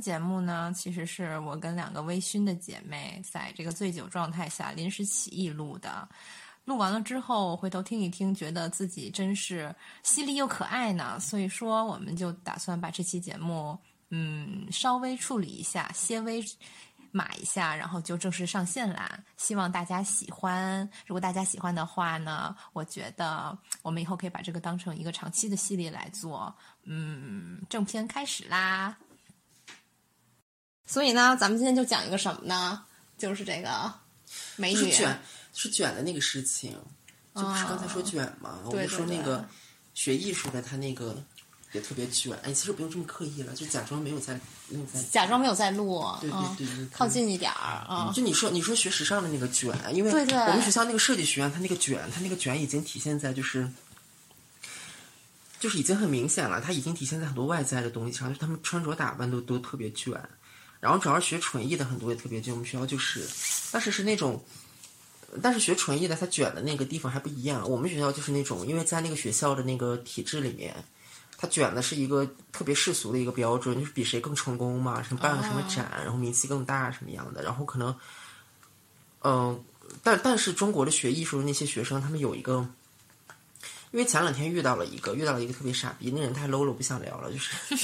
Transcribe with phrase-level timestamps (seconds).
[0.00, 6.08] 节目呢，其实是我跟两个微醺的姐妹在这个醉酒状态下临时起意录的。
[6.66, 11.18] 录完了之后，回头听一听，觉得自己真是犀利又可爱呢。
[11.18, 13.76] 所以说，我们就打算把这期节目，
[14.10, 16.44] 嗯，稍微处理一下，些微
[17.10, 19.18] 码一下，然后就正式上线啦。
[19.36, 20.88] 希望大家喜欢。
[21.06, 26.54] 如果大家喜欢的话呢，我觉得我们以后可以把这个当成一个长期的系列来做。
[26.84, 28.96] 嗯，正片开始啦。
[30.90, 32.82] 所以呢，咱们今天就讲一个什么呢？
[33.16, 33.92] 就是这个
[34.56, 34.92] 美女。
[35.52, 36.72] 是卷的那个事情，
[37.34, 38.60] 就不是刚才说卷嘛？
[38.64, 39.44] 我们说那个
[39.94, 41.16] 学艺术的，他那个
[41.72, 42.32] 也特别卷。
[42.44, 46.04] 哎，其实不用这么刻意了，就假装没有在，没有在，假装没有在录。
[46.20, 48.12] 对对对，靠近一点儿啊！
[48.14, 53.68] 就你说，你说学时尚的那个卷，因为我们学校那个设计学院，它那个卷，它那个卷已经体现在就是，
[55.58, 60.12] 就是已经很明显了，它已经体现在很多外在的东西上，就他们穿着打扮都都特别卷。
[60.80, 63.24] 然后主要学纯艺的很多也特别卷，我们学校就是，
[63.70, 64.42] 但是是那种。
[65.40, 67.70] 但是学纯艺的，他卷的那个地方还不一样。
[67.70, 70.74] 我们学校就是那种，因为在那个学校的那个体制里面，
[71.38, 77.44] 他卷的是一个特别世俗的一个标准，就是比谁更成功嘛，什么办个什么展，然后名气更大什么样的。
[77.44, 77.94] 然后可能，
[79.22, 79.62] 嗯，
[80.02, 82.68] 但但是中国的学艺术的那些学生，他们有一个。
[83.92, 87.50] 因为前两天遇到了一个，遇到了一个特别傻逼，那人太 low 了，我不想聊了，就是，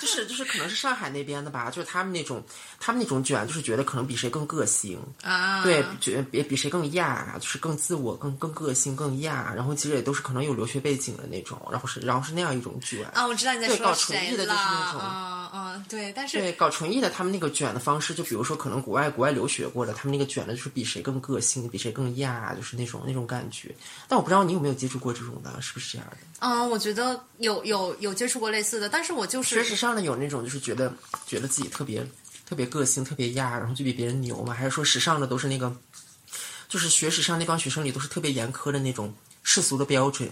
[0.00, 2.42] 就是就是可能是上海那边的吧，就是他们那种，
[2.78, 5.00] 他们那种卷，就是觉得可能比谁更个性。
[5.22, 13.06] 啊，对，觉得比比谁更亚，就是更自我、更更个性、更亚，然后其实也都是可能有留学背景的那种，然后是然后是那样一种卷。
[13.14, 23.74] 啊，我知道你在说对，搞纯艺的就是那种，嗯嗯，对，但是对搞纯艺的他们那个卷的方式，就比如说可能国外国外留学过的，他们那个卷的就是比谁更个性，比谁更亚，就是那种那种感觉。
[24.06, 26.16] 但我不知道你有没有接触过这种的，是不是这样的？
[26.40, 30.92] 嗯，我觉得有有有接触过类似的，但是我就是学时尚的有那种就是觉得
[31.26, 32.06] 觉得自己特别
[32.46, 34.52] 特别个性、特别亚，然后就比别人牛嘛？
[34.52, 35.74] 还是说时尚的都是那个，
[36.68, 40.30] 就是学时尚那帮学生里都是特别严苛的那种世俗的标准，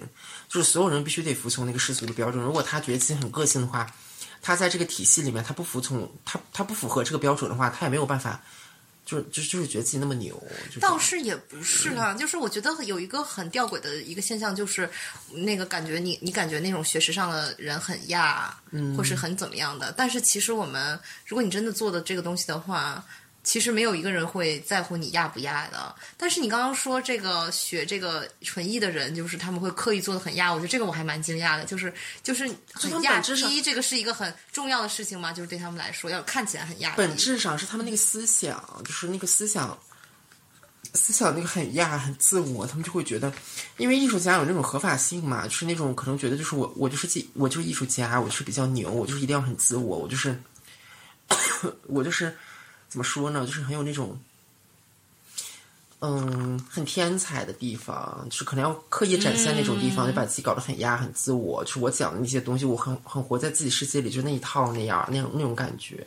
[0.49, 2.43] 就是所有人必须得服从那个世俗的标准。
[2.43, 3.91] 如果他觉得自己很个性的话，
[4.43, 8.43] 他在这个体系里面他不服从，他他不符合这个标准的话，他也没有办法。
[9.05, 10.43] 就就就是觉得自己那么牛，
[10.81, 12.15] 倒是也不是啦。
[12.15, 14.89] 就是我觉得有一个很吊诡的一个现象，就是
[15.31, 19.93] 那个感觉你你感觉那种学时尚的人很亚，嗯，或是很怎么样的。
[19.97, 23.05] 但是其实我们，如果你真的做的这个东西的话。
[23.45, 31.93] 其实没有一个人会在乎你压不压的，但是你刚刚说这个学这个纯艺的人，就是他们会刻意做的很压，我觉得这个我还蛮惊讶的，就是
[32.23, 36.95] 就是很压低，这个是一个很重要的事情吗，就是对他们来说要看起来很压。
[36.95, 39.77] 本质上是他们那个思想，就是那个思想，
[40.95, 43.33] 思想那个很压很自我，他们就会觉得，
[43.77, 50.41] 因为艺术家有那种合法性嘛，就是那种可能觉得就是我我就是技我就是艺术家，我就是比较牛，我就是一定要很自我，我就是
[51.89, 52.33] 我就是。
[52.93, 53.47] 怎么说呢？
[53.47, 54.21] 就是很有那种，
[56.01, 61.65] 嗯，很天才的地方，就是可能要刻意展现那种地方，就把自己搞得很压、很自我。
[61.65, 66.07] 就是我讲的那些东西，我很很活在自己世界里，就那一套那样那种那种感觉，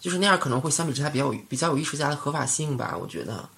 [0.00, 2.98] 就是那样可能会相比之下比较有比较有艺术家的合法性吧。
[3.00, 3.48] 我觉得，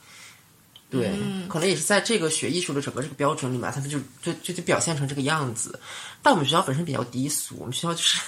[0.91, 5.81] 对，可能也是在这个学艺术的整个这个标准里面，他们就就就就表现成这个样子。
[6.23, 8.21] 但我们学校本身比较低俗，我们学校就是。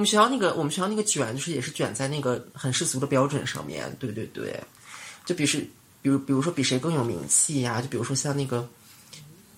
[0.00, 4.58] 我们学校那个我们学校那个卷就是也是卷在那个很世俗的标准上面，对对对，
[5.26, 5.58] 就比是
[6.00, 8.66] 比如比如说比谁更有名气呀，就比如说像那个，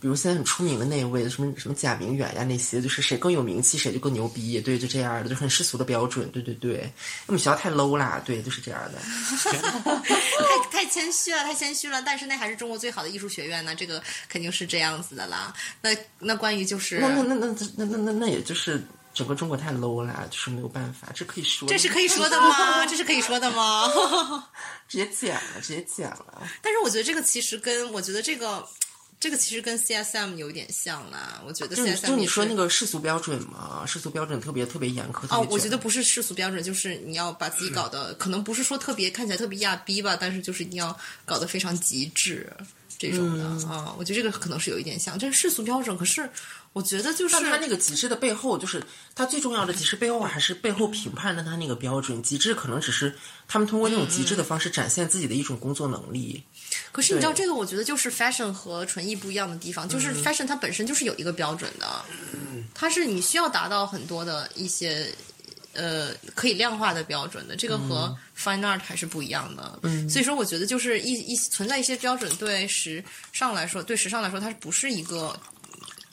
[0.01, 6.93] 比如现在很出名的那一位什么什么贾明远呀那些，就是谁更有名气谁就更牛逼，对，就这样的，就很世俗的标准，对对对，
[7.29, 8.99] 我们学校太 low 啦，对，就是这样的，
[9.95, 15.55] 太太谦虚了，太谦虚了，但是那还是中国最好的艺术学院呢，这个肯定是这样子的啦。
[15.81, 17.47] 那那关于就是那那那
[17.77, 18.83] 那那那那也就是。
[19.15, 21.67] 整个中国太 low 了，就是没有办法，这可以说。
[21.71, 22.87] 这是可以说的吗？
[22.87, 24.49] 这是可以说的吗？
[24.89, 26.43] 直接剪了，直接剪了。
[26.63, 28.67] 但是我觉得这个其实跟我觉得这个，
[29.21, 31.43] 这个其实跟 CSM 有点像啦。
[31.47, 35.27] 我觉得 CSM 就你说那个世俗标准嘛，世俗标准特别特别严苛。
[35.29, 42.51] 哦，我觉得不是世俗标准，就是你要把自己搞得，可能不是说特别看起来特别亚逼吧，但是就是一定要搞得非常极致
[42.99, 43.95] 这种的啊。
[43.99, 46.29] 我觉得这个可能是有一点像，这是世俗标准，可是。
[46.73, 48.83] 我觉得就是，但他那个极致的背后，就是
[49.15, 52.23] 他最重要的极致背后，还是背后评判的他那个标准。
[52.23, 53.15] 极致可能只是
[53.47, 56.43] 他们通过那种极致的方式展现自己的一种工作能力。
[56.91, 61.87] 可是你知道，这个我觉得就是 fashion 和纯艺不一样的地方，就是 fashion 它本身就是有一个标准的，
[62.73, 65.13] 它是你需要达到很多的一些
[65.75, 67.55] 呃可以量化的标准的。
[67.55, 69.79] 这个和 fine art 还是不一样的。
[69.83, 75.39] 嗯，所以说我觉得就是一一存在一些标准，对时尚来说，对时尚来说，它不是一个。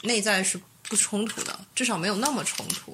[0.02, 2.94] 内在是不冲突的，至少没有那么冲突。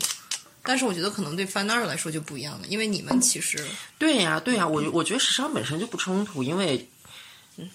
[0.68, 3.63] 但是我觉得可能对 fine art 来说就不一样了，因为你们其实
[4.00, 6.90] 对呀，对呀，我我觉得时尚本身就不冲突，因为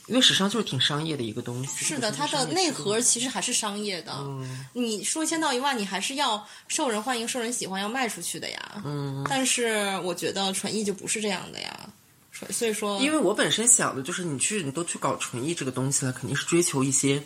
[0.06, 1.84] 因为时尚就是挺商业的一个东西。
[1.84, 4.12] 是的，它的内核其实还是商业的。
[4.18, 8.82] 嗯你说一千道一万，你还是要受人欢迎、受人喜欢，要卖出去的呀。
[8.84, 11.88] 嗯，但是我觉得纯艺就不是这样的呀。
[12.32, 17.22] 所所以说，因为我本身想的就是，你去你都去搞纯艺这个东西了，肯定是追求一些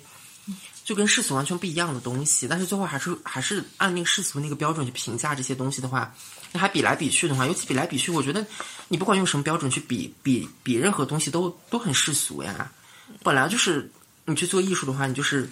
[0.84, 6.14] 就跟世俗完全不一样的东西，但是最后还是还是按那个世俗那个标准去评价这些东西的话，
[6.52, 8.46] 那还比来比去的话，尤其比来比去，我觉得
[8.88, 12.70] 你不管用什么标准去比比比任何东西都都很世俗呀。
[13.22, 13.90] 本来就是
[14.26, 15.48] 你去做艺术的话，你就是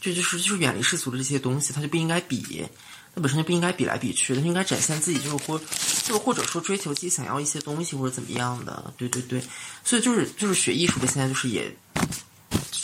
[0.00, 2.66] 就就是就是远离世俗的这些东西，它就不应该比。
[3.14, 5.60] 它本身就不应该比来比去，它应该展现自己，就是或
[6.04, 9.42] 就或者说追求自己想要一些东西或者怎么样的，对对对，
[9.82, 11.74] 所以就是就是学艺术的现在就是也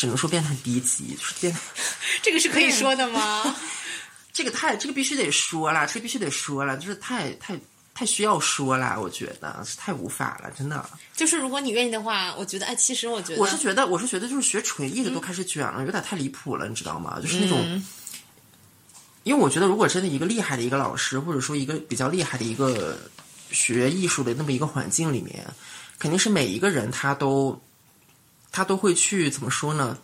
[0.04, 1.58] 只能说变得很低级，就是变得
[2.22, 3.56] 这个是可以说的吗？
[4.34, 7.58] 这个太这个必须得说了，这个必须得说了，就是太太
[7.94, 10.84] 太需要说了，我觉得是太无法了，真的。
[11.16, 17.18] 就是如果你愿意的话，我觉得，哎，其实我觉得，我是觉得我是觉得就是学纯艺的都开始卷了，有点太离谱了，你知道吗？
[17.22, 17.82] 就是那种。
[19.22, 22.98] 因为我觉得，如果真的一个厉害的一个老师，或者说一个比较厉害的一个
[23.50, 25.46] 学艺术的那么一个环境里面，
[25.98, 27.58] 肯定是每一个人他都
[28.54, 29.98] 他都会去怎么说呢？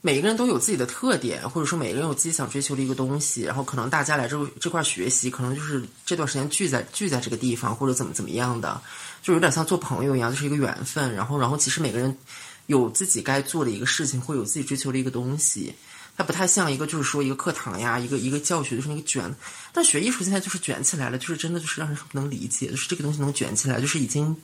[0.00, 8.80] 每个人都有自己的特点，或者说每个人有自己想追求的一个东西，然后可能大家来这这块学习，可能就是这段时间聚在聚在这个地方，或者怎么怎么样的，
[9.20, 11.12] 就有点像做朋友一样，就是一个缘分。
[11.12, 12.16] 然后，然后其实每个人
[12.64, 15.74] 有自己该做的一个事情，会有自己追求的一个东西。
[16.16, 19.34] 它不太像一个，就是说一个课堂呀，一个一个教学就是那个卷。
[19.72, 24.34] 但学艺术现在就是卷起来了，就是真的就是让人很不能理解，就是这个东西能卷起来，就是已经。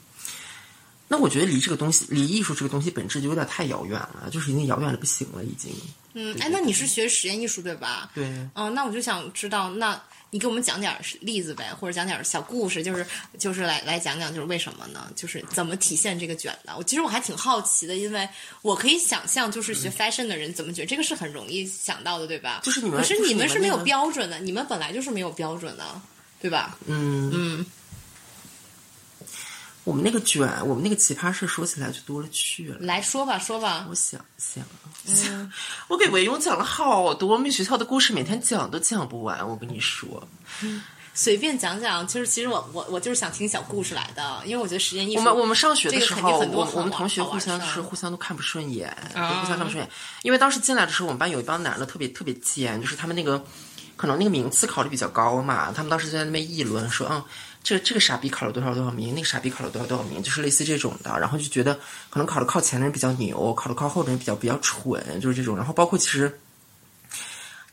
[1.12, 5.70] 那我觉得离这个东西，离艺术这个东西本质就有点太遥远了，就是已经遥远的不行了，已经。
[6.14, 8.10] 嗯，哎，那你是学实验艺术对吧？
[8.14, 8.24] 对。
[8.54, 13.06] 嗯，那我就想知道，那你给我们讲点例子呗，或者讲点小故事，就是
[13.38, 15.06] 就是来来讲讲，就是为什么呢？
[15.14, 16.74] 就是怎么体现这个卷的？
[16.78, 18.26] 我其实我还挺好奇的，因为
[18.62, 22.62] 我可以想象，就是学 fashion 的人怎么卷，这个是很容易想到的，对吧？
[22.64, 26.00] 就是你们，可是你们是没有标准的，你们本来就是没有标准的，
[26.40, 26.78] 对吧？
[26.86, 27.66] 嗯，嗯，
[29.84, 32.76] 我们那个卷，我们那个奇葩事说起来就多了去了。
[32.80, 33.86] 来说吧，说吧。
[33.90, 34.64] 我想想，
[35.06, 35.50] 嗯
[35.88, 39.46] 我给维庸讲了好多我们学校的故事，每天讲都讲不完。
[39.48, 40.26] 我跟你说，
[41.14, 49.90] 随便讲讲，就是其实我我我就是想听小故事来的，因为我觉得实验艺术，我们我们上学的时候，我我们同学互相是互相都看不顺眼，啊互相看不顺眼。
[50.22, 53.44] 因为当时进来的时候，我们班有一帮男的特别特别贱，就是他们那个
[53.96, 57.22] 可能那个名次考的比较高嘛，他们当时就在那边议论说，嗯，
[57.62, 61.18] 这这个傻逼考了多少多少名，那个傻逼考了多少多少名，就是类似这种的。
[61.18, 61.74] 然后就觉得
[62.10, 65.56] 可能考的靠前的人比较牛，考的靠后的人比较比较蠢，就是这种。
[65.56, 66.38] 然后包括其实。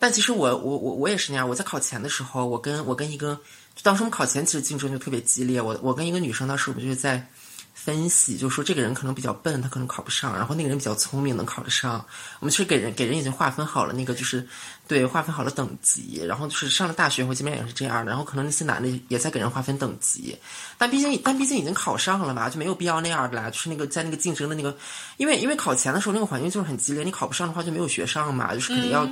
[0.02, 1.50] 但其实我我我我也是那样。
[1.50, 3.38] 我在考前的时候，我跟我跟一个，
[3.84, 5.62] 当时我们考前其实竞争就特别激烈。
[5.62, 7.28] 我我跟一个女生当时我们就是在
[7.74, 12.06] 分析，就是说这个人可能比较笨，他可能考不上，然后那个人比较聪明，能考得上。
[12.40, 14.48] 我们其实给人给人已经划分好了那个就是
[14.90, 18.10] 对划分好了等级，然后就是上了大学后基本上也是这样的。
[18.10, 20.36] 然后可能那些男的也在给人划分等级，
[20.80, 23.52] 但毕竟但毕竟已经考上了嘛，就没有必要那样的啦。
[23.52, 24.76] 就是那个在那个竞争的那个，
[25.18, 29.08] 因为因为考前的时候那个环境就是很激烈，你考不上的话就没有学上嘛，就是肯定要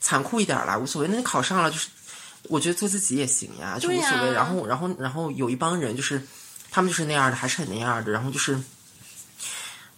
[0.00, 1.08] 残酷一点啦，无所谓。
[1.08, 1.88] 那你考上了就是，
[2.50, 4.32] 我觉得做自己也行呀，就无所谓。
[4.34, 6.22] 然后然后然后有一帮人就是
[6.70, 8.60] 他们就是那样的，还是很那样的，然后就是。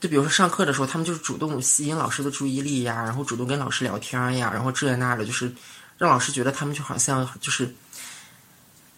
[0.04, 5.50] 就比如说上课的时候，他们就是主动吸引老师的注意力呀，然后主动跟老师聊天呀，然后这那的，就是
[5.96, 7.74] 让老师觉得他们就好像就是，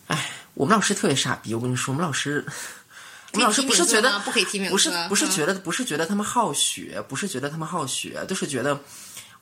[0.08, 2.44] 哎，我们老师特别傻逼，我跟你说，我们老师，
[3.34, 8.76] 我们老师不是觉得不可以提名不是不是嗯觉得不是觉得他们好学，不是觉得他们好学，就是觉得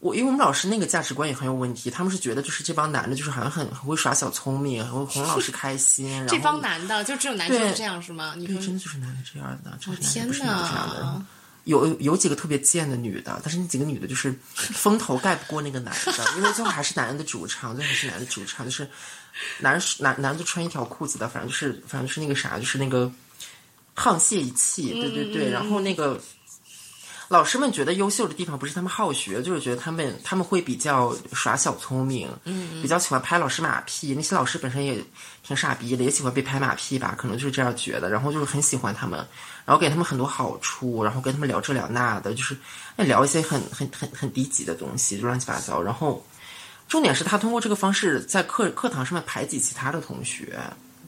[0.01, 8.35] 我因为我们老师那个价值观也很有问题，他们是觉得就是这帮男的，就是好像很很会耍小聪明，很会哄老师开心， 然后这帮男的就只有男生是这样是吗？
[8.37, 11.01] 你对，说真的就是男的这样的，真的这样的。
[11.01, 11.27] 哪！
[11.65, 18.89] 有有几个特别贱的女的，但是那几个女的就是风头盖不过那个男的，因为最后还是男人的主场，最后还是男的主场，就是
[19.59, 23.11] 男人男男的就穿一条裤子的，反正就是反正就是那个啥，就是那个
[23.97, 26.21] 沆瀣一气，对对对，然后那个。
[27.29, 34.15] 老师们觉得优秀的地方不是他们好学，就是觉得他们他们会比较耍小聪明，嗯，比较喜欢拍老师马屁。
[34.15, 35.03] 那些老师本身也
[35.43, 38.11] 挺傻逼的，也喜欢被拍马屁吧，可能就是这样觉得。
[38.11, 39.19] 然后就是很喜欢他们，
[39.65, 42.57] 然后给他们很多好处，然后跟他们聊这聊那的，就是
[42.97, 45.83] 哎聊一些很很很很低级的东西，就乱七八糟。
[45.83, 46.25] 然后
[46.89, 50.61] 重点是他通过这个方式在课课堂上面排挤其他的同学，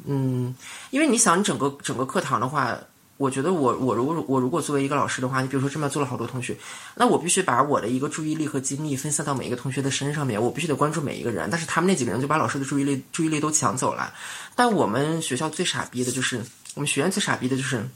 [0.07, 0.55] 嗯，
[0.91, 2.75] 因为你想，你整个整个课堂的话，
[3.19, 6.55] 我觉得我我如果我如果作为一个老师的话，你比如说这边做了好多同学，
[6.97, 11.49] 那我必须把我的一个注意力和精力分散到每一个同学的身上面，我必须得关注每一个人。
[11.51, 14.13] 但是他们那几个人就把老师的注意力注意力都抢走了。
[14.55, 16.45] 但我们学校最傻逼的就是
[16.75, 17.89] 我们学院最傻逼的就是，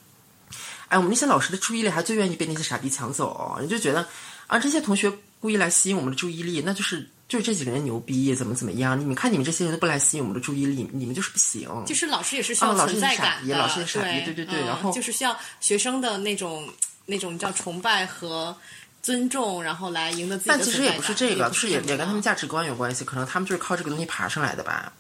[0.89, 4.07] 哎，我们那些老师的注意力还最愿意被那些傻逼抢走，你就觉得
[4.47, 7.11] 啊这些同学故意来吸引我们的注意力，那就是。
[7.31, 8.99] 就是这几个人牛逼，怎么怎么样？
[8.99, 11.71] 你们看，你们这些人都不来吸引我们的注意力，你们就是不行。
[11.87, 14.61] 就是老师也是需要存在感的，老师也傻逼，对对对。
[14.67, 16.69] 然后就是需要学生的那种
[17.07, 18.53] 那种叫崇拜和
[19.01, 23.05] 尊重，然后来赢得自己的但其实也不是这个，就是也也跟他们价值观有关系。
[23.05, 24.93] 可能他们就是靠这个东西爬上来的吧。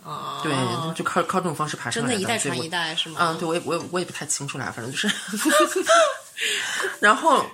[0.45, 0.55] 对，
[0.95, 2.15] 就靠靠这种方式爬上来的。
[2.15, 3.19] 真的，一代传一代是吗？
[3.21, 5.11] 嗯，对，我也我也我也不太清楚啦，反正就是。
[7.01, 7.45] 然后。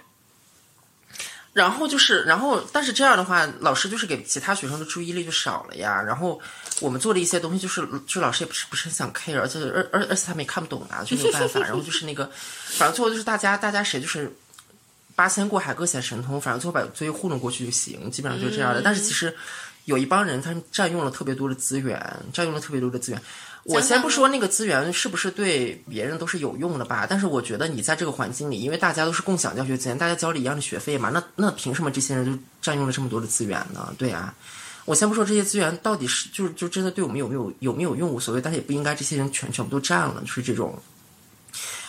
[1.56, 6.02] 然后就是，然后但是这样的话，老师就是给其他学生的注意力就少了呀。
[6.02, 6.38] 然后
[6.80, 11.60] 我们做的一些东西，就是就老师也不是不是很想 care，而且而而而且他们也看不懂啊，就没有办法。
[11.60, 12.30] 然后就是那个，
[12.76, 14.30] 反正最后就是大家大家谁就是
[15.14, 18.82] 八仙过海各显神通，反正最后把作业糊弄过去就行，基本上就是这样的。
[18.82, 19.34] 但是其实
[19.86, 21.98] 有一帮人，他们占用了特别多的资源，
[22.34, 23.22] 占用了特别多的资源。
[23.68, 33.92] 我先不说那个资源是不是对别人都是有用的吧，但是我觉得你在这个环境里，因为大家都是共享教学资源，大家交了一样的学费嘛，那那凭什么这些人就占用了这么多的资源呢？
[33.98, 34.32] 对啊，
[34.84, 40.78] 我先不说这些资源到底是就是就真的对我们有没有有没有用无所谓，但是也不应该这些人全全部都占了，就是这种，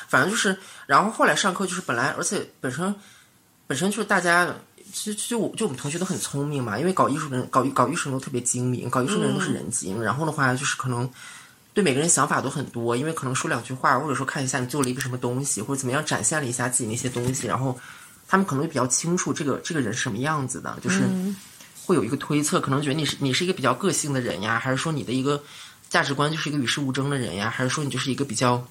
[0.07, 0.57] 反正就是，
[0.87, 2.95] 然后后来上课就是本来而且本身
[3.67, 4.51] 本身就是大家
[4.91, 11.07] 其实就我就我们同学都很聪明嘛，因为搞艺术的人搞搞艺术人都特别精明，搞艺术的人都是人精，然后的话就是可能。
[11.77, 17.79] 对每个人想法都很多，因为可能说两句话，或者说看一下你做了一个什么东西，或者怎么样展现了一下自己那些东西，然后
[18.27, 21.03] 他们可能会比较清楚这个这个人是什么样子的，就是
[21.85, 25.43] 会有一个推测，可能觉得你是你是一个比较个性的人呀，还是说你的一个
[25.87, 28.67] 价值观就是一个与世无争的人呀，还是说你就是一个比较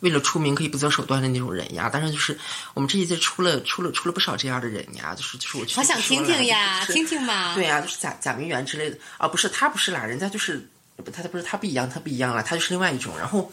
[0.00, 1.90] 为了出名可以不择手段的那种人呀？
[1.92, 2.38] 但是就是
[2.72, 10.66] 我们这一届出了出了出了不少这样的人呀，就是就是我好想听听呀，听听嘛，对呀，就是贾贾明媛之类的啊，不是他不是啦，人家就是。
[11.04, 13.16] 他他不是他不一样，他不一样了，他就是另外一种。
[13.18, 13.50] 然后，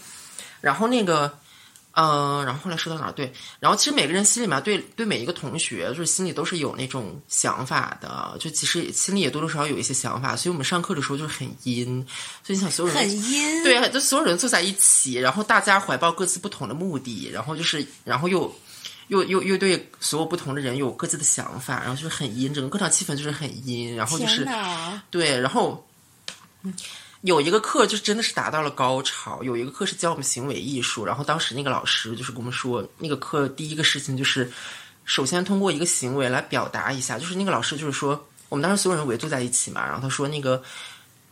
[0.61, 1.37] 然后那个，
[1.91, 3.11] 嗯，然后后来说到哪儿？
[3.11, 10.35] 对，然后其实每个人心里面对对每一个同学，就是心里都是有那种想法的，就其实心里也多多少少有一些想法。
[10.35, 12.05] 所以我们上课的时候就是很阴，
[12.43, 18.53] 所以你想所有人很阴，对，就所有人坐在一起，然后大家怀抱各自不同的目的，然后就是，然后又
[19.09, 24.47] 又又又对所有不同的人有各自的想法，然后就是很阴，整个课堂气氛就是很阴，然后就是
[25.11, 25.87] 对，然后。
[27.21, 29.41] 有一个课就真的是达到了高潮。
[29.43, 34.51] 有一个课是教我们行为艺术，然后当时那个老师就是跟我们说，那个课第一个事情就是，
[35.05, 37.17] 首先通过一个行为来表达一下。
[37.17, 40.61] 就是那个老师就是说，我们当时所有人围坐在一起嘛，然后他说那个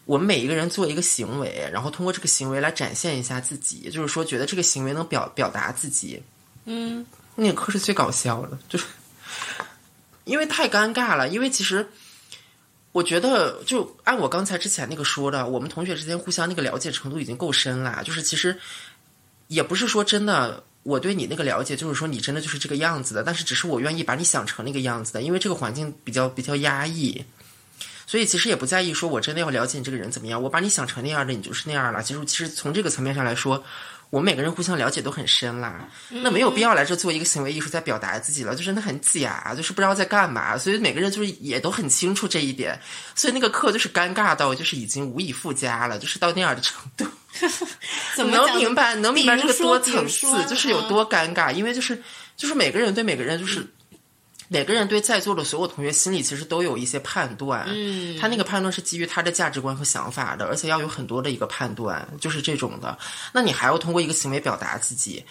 [0.06, 6.24] 我们每一个人做一个行为，然后通过这个行为来展现一下自己，就是说觉得这个行为能表表达自己。
[6.66, 8.86] 嗯，那个课是最搞笑的，就是
[10.24, 11.88] 因为太尴尬了，因为其实。
[12.94, 18.02] 我觉得，就按我刚才之前那个说的，我们同学之间互相那个了解程度已经够深了。
[18.06, 18.58] 就是其实
[19.48, 23.24] 也不是说真的，我对你那个了解，就是说你真的就是这个样子的。
[23.24, 27.26] 但是只是我愿意把你想成那个样子的，因为这个环境比较比较压抑，
[28.08, 30.42] 所以其实也不在意说我真的要了解你这个人怎么样。
[30.44, 32.02] 我把你想成那样的，你就是那样了。
[32.04, 33.64] 其实其实从这个层面上来说。
[34.14, 40.56] 我们每个人互相了解都很深啦，那没有必要来这做一个行为艺术在表达自己了，就真的很假，就是不知道在干嘛。
[40.56, 42.80] 所以每个人就是也都很清楚这一点，
[43.16, 47.08] 所以那个课就是尴尬到就是已经无以复加了，就是到那样的程度。
[48.16, 52.00] 怎么能明白能明白这个多层次就是有多尴尬，因为就是
[52.38, 53.68] 就是每个人对每个人就是。
[54.54, 62.96] 每个人对在座的所有同学心里其实都有一些判断，嗯，他那个判断是基于他的价值观和想法的，而且要有很多的一个判断，就是这种的。
[63.34, 65.26] 那你还要通过一个行为表达自己，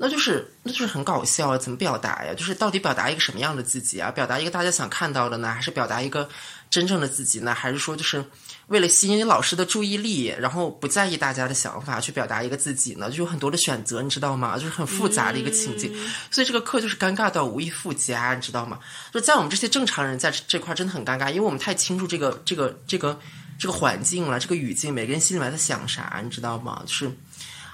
[0.00, 1.58] 那就是那就是很搞笑啊！
[1.58, 2.32] 怎么表达呀？
[2.32, 4.12] 就是到底表达一个什么样的自己啊？
[4.12, 6.28] 表达一个大家想看到的呢，还是表达一个
[6.70, 7.52] 真正的自己呢？
[7.52, 8.24] 还是说就是？
[8.68, 14.56] 为了吸引老师的注意力，然后不在意大家的想法，去表达一个自己呢，就有很多的选择，你知道吗？
[14.56, 15.90] 就是很复杂的一个情境，
[16.30, 18.78] 所以这个课就是尴尬到无以复加，你知道吗？
[19.10, 23.18] 就在我们这些正常人在这块真的很尴尬，因为我们太清楚这个这个这个
[23.58, 26.82] 这个环境了，这个语境，每个人心里面在想啥，你知道吗？
[26.86, 27.10] 就是。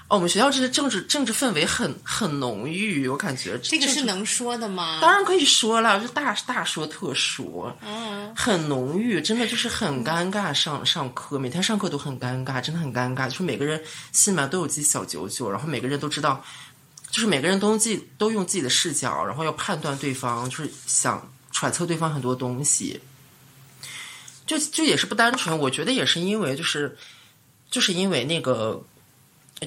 [0.07, 4.99] 哦，我们学校这些政治政治氛围很很浓郁，我感觉这个是能说的吗？
[5.01, 10.53] 当然可以说了，就大大说特说，嗯，很浓郁，真的就是很尴尬。
[10.53, 13.27] 上上课，每天上课都很尴尬，真的很尴尬。
[13.27, 16.45] 就是每个人心里面都有自己小九九，然后每个人都知道，
[17.09, 23.01] 就是每个人都自己都用自己的视角，然后要判断对方，就是想揣测对方很多东西。
[24.45, 26.95] 就就也是不单纯，我觉得也是因为就是
[27.71, 28.85] 就是因为那个。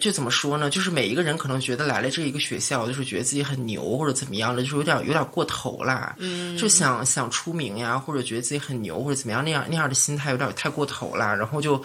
[0.00, 0.68] 就怎么说呢？
[0.70, 6.14] 就是每一个人可能觉得来了这一个学校，就是觉得自己很牛或者怎么样的，就是有点有点过头啦。
[6.18, 11.82] 嗯，就想想出名呀，或者觉得自己很牛或者怎么样那样那样的心态有点太过头了，然后就。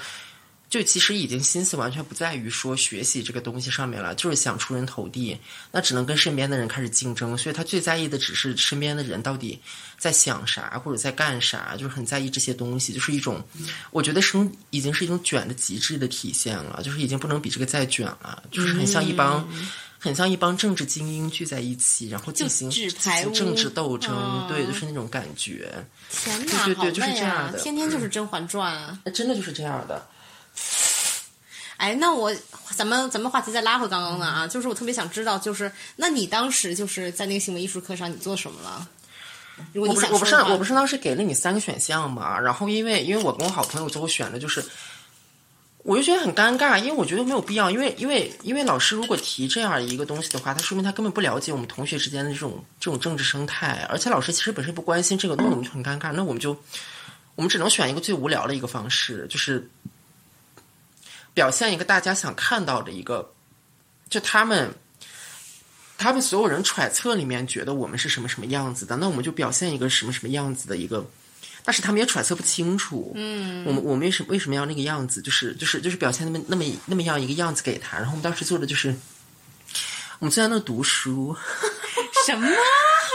[0.74, 5.38] 就其实已经心思完全不在于说学习这个东西上面了，就是想出人头地，
[5.72, 9.60] 那只能跟身边的人开始竞争，所以他最在意的只是身边的人到底
[10.00, 13.40] 在想啥或者在干啥，就是很在意这些东西，就是一种，
[13.92, 19.48] 我觉得生已经是一种卷的极致的体现了，就是已经不能比这个再卷了，就是很像一帮，
[20.00, 25.72] 很像一帮政治精英聚在一起，然后进行进行政治斗争，对，就是那种感觉。
[26.10, 30.08] 天哪，对对对，就是这样的，天天就是《甄嬛传》，啊真的就是这样的。
[31.78, 32.34] 哎，那我
[32.76, 38.88] 咱们咱们话题再拉回刚刚的啊，就是我特别想知道，就是那你当时就是在那个行为艺术课上，你做什么了？
[39.76, 44.64] 我不是我不是我不是当时给了你三个选项嘛，然后因为因为我跟我好朋友最后选的就是，
[45.80, 56.58] 我就觉得很尴尬，因为我觉得没有必要，因为因为因为老师如果提这样一个东西的话，他说明他根本不了解我们同学之间的这种这种政治生态，而且老师其实本身不关心这个，那我们就很尴尬，那我们就
[57.36, 59.70] 我们只能选一个最无聊的一个方式，就是。
[61.34, 63.34] 表现一个大家想看到的一个，
[64.10, 64.74] 就他们，
[65.98, 71.06] 他们所有人揣测里面觉得我们是什么什么样子的，那我们就表现一个什么什么样子的一个，
[71.64, 78.94] 但是他们也揣测不清楚，嗯，我们我们为什为什么要那个样子，就是就是就是表现那么那么那么样一个样子给他，然后我们当时做的就是，
[80.20, 81.36] 我们就在那读书，
[82.26, 82.48] 什么？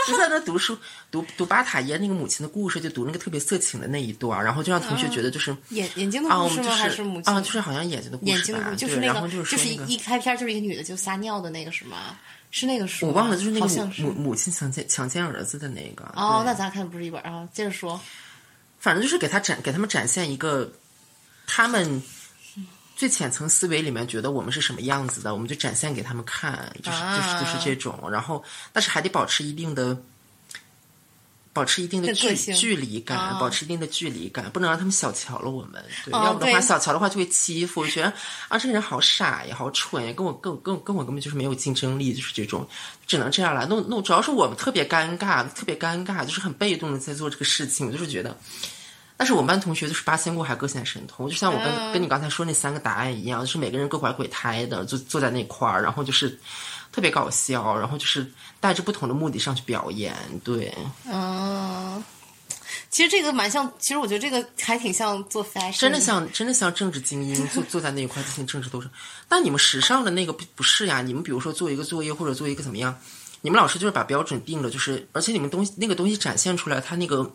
[0.07, 0.77] 就在那读书，
[1.11, 6.71] 读读巴塔耶那个母亲的故事，就读那个特别色情的那一段，然后就让同学觉得就是眼眼睛的故事吗？
[6.75, 7.39] 还是母亲啊？
[7.41, 12.17] 就是好像眼睛的故事，眼睛的故事就是那个，就是一开篇就是一个女的就撒尿的那个是吗？
[12.51, 13.07] 是那个书？
[13.07, 16.03] 我忘了，就是那个母母亲强奸强奸儿子的那个。
[16.15, 17.47] 哦，那咱看的不是一本啊。
[17.53, 17.99] 接着说，
[18.79, 20.71] 反正就是给他展给他们展现一个
[21.45, 22.01] 他们。
[22.99, 29.97] 最浅层思维里面觉得我们是什么样子的，我们就展现给他们看，就是就是就是这种，然后但是还得保持一定的，
[31.53, 35.81] 保持一定的距距离感，保持一定的距离感，不能让他们小瞧了我们。
[36.03, 38.13] 对，要不的话小瞧的话就会欺负，觉得
[38.49, 42.67] 啊这个人好傻呀，好蠢呀，跟我跟跟跟我根本就是没有竞争力，就是这种，
[43.07, 43.65] 只能这样了。
[43.69, 48.37] 那那主要是我们特别尴尬，特别尴尬，就是很被动的在做这个事情，我就是觉得。
[49.19, 56.39] 但是我们班同学就是八仙过海，各显神通，就像我跟跟你刚才说那三个答案一样，就是每个人各怀鬼胎的，就坐在那块儿，然后就是
[56.89, 58.25] 特别搞笑，然后就是
[58.61, 60.15] 带着不同的目的上去表演。
[60.41, 60.73] 对，
[61.05, 62.01] 嗯，
[62.89, 68.89] 其实这个蛮像，其实我觉得这个还挺像做 fashion，真的像真的像政治精英坐坐在那一块进行政治斗争。
[69.27, 71.01] 但你们时尚的那个不不是呀？
[71.01, 72.95] 你们比如说做一个作业或者做一个怎么样，
[73.41, 77.29] 你们老师就是把标准定了，就是而且你们东西那个东西展现出来，它那个。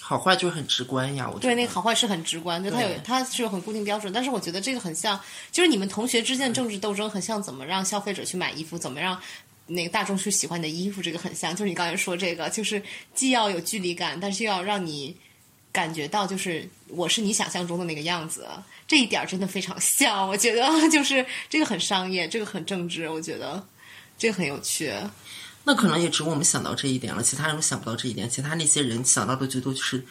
[0.00, 1.42] 好坏就是很直观呀，我觉得。
[1.42, 5.18] 对那个好坏是很直观，就它有它是有很固定标准，但是我觉得这个很像，
[5.50, 9.18] 就是你们同学之间的政治斗争，很像怎么让消费者去买衣服，怎么让
[9.66, 12.82] 那个大众去喜欢你的衣服，这个很像，就是你刚才说这个，就是
[13.14, 15.16] 既要有距离感，但是又要让你
[15.72, 18.46] 感觉到就是我是你想象中的那个样子，
[18.86, 23.66] 这一点真的非常像，我觉得就是这个很商业，这个很政治，我觉得
[24.18, 24.92] 这个很有趣。
[25.66, 28.28] 那可能也只有我们想到这一点了，其他人想不到这一点。
[28.28, 30.04] 其他那些人想到的最多就是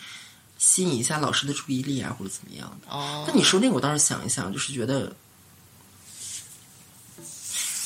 [0.58, 2.92] 吸引一下老师的注意力啊，或者怎么样的。
[2.92, 3.24] 哦。
[3.28, 5.16] 那你说那个，我倒是想一想，就是觉得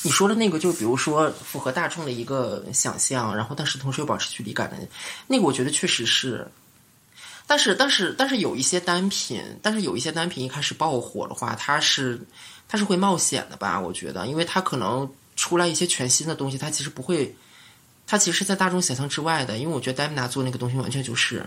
[0.02, 4.78] 你说的那个，就比如说符合大众的一个想象，然后但是同时又保持距离感的
[5.26, 6.50] 那个，我觉得确实是。
[7.46, 12.18] 但是，但是，但是有一些单品，但是有一些单品一开始爆火的话，它是
[12.66, 13.78] 它是会冒险的吧？
[13.78, 17.36] 我觉得，因为它可能出来一些全新的东西，它其实不会。
[18.10, 21.44] 它其实是在大众想象之外的，因为我觉得戴米娜做那个东西完全就是，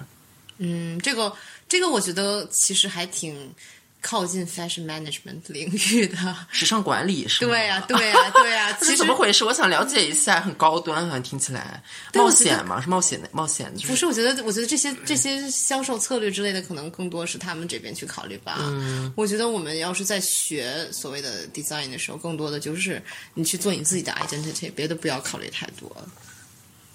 [0.60, 1.34] 嗯，这个
[1.68, 3.52] 这个我觉得其实还挺
[4.00, 7.52] 靠近 fashion management 领域的，时尚管理是吗？
[7.52, 9.44] 对呀，对呀，对呀， 其实怎么回事？
[9.44, 11.82] 我想了解一下，很高端，好像听起来
[12.14, 13.82] 冒险嘛，是冒险的，冒险的。
[13.88, 18.58] 不是，我觉得，我觉得这些这些销售策略之类的，可能更多是他们这边去考虑吧。
[18.60, 23.02] 嗯，我觉得我们要是在学所谓的 design 的时候，更多的就是
[23.34, 25.96] 你去做你自己的 identity，别的不要考虑太多。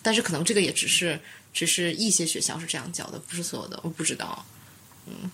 [0.06, 1.18] 但是可能这个也只是，
[1.52, 4.46] 只是一些学校是这样教的，不是所有的，我不知道。
[5.04, 5.28] 嗯，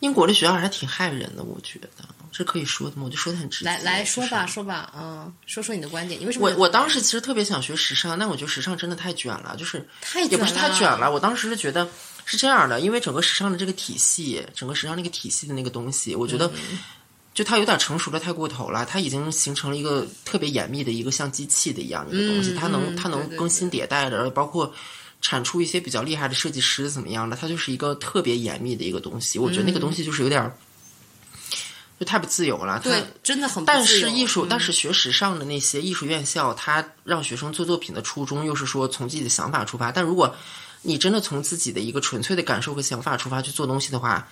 [0.00, 1.88] 英国的学校还挺害人的，我觉得
[2.32, 3.02] 这可以说的吗？
[3.04, 3.66] 我就说的很直接。
[3.66, 6.18] 来来说吧，说吧，嗯，说说你的观点。
[6.18, 6.48] 你为什么？
[6.48, 11.12] 我我当时其实特别想学时尚，但我觉得时尚真的太卷了，就是太也不是太卷了。
[11.12, 11.86] 我当时是觉得
[12.24, 16.50] 是这样的，因为整个时尚的这个体系，整个时尚那个体系的那个东西，我觉得。
[17.38, 24.74] 就它有点成熟的太过头了，它已经形成了一个特别严密的一个像机器的一样的一个东西，它能它能更新迭代的，包括
[25.20, 29.38] 产出一些比较厉害的设计师怎么样的，它就是一个特别严密的一个东西。
[29.38, 30.52] 我觉得那个东西就是有点
[32.00, 32.80] 就太不自由了。
[32.80, 39.92] 对它，真的很不但自由是艺术，嗯但是学时尚的那些艺术院校，它让学生做作品的初衷，又是说从自己的想法出发。
[39.92, 40.34] 但如果
[40.82, 44.26] 你真的从自己的一个纯粹的感受和想法出发去做东西的话，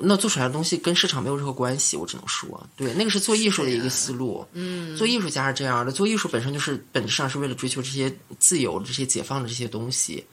[0.00, 1.96] 那做出来的东西跟市场没有任何关系。
[1.96, 4.46] 我只能说，对，那个是做艺术的一个思路。
[4.52, 10.24] 嗯，做艺术家是这样的，做艺术本身就是本质上是为了追求这些自由、这些解放的这些东西。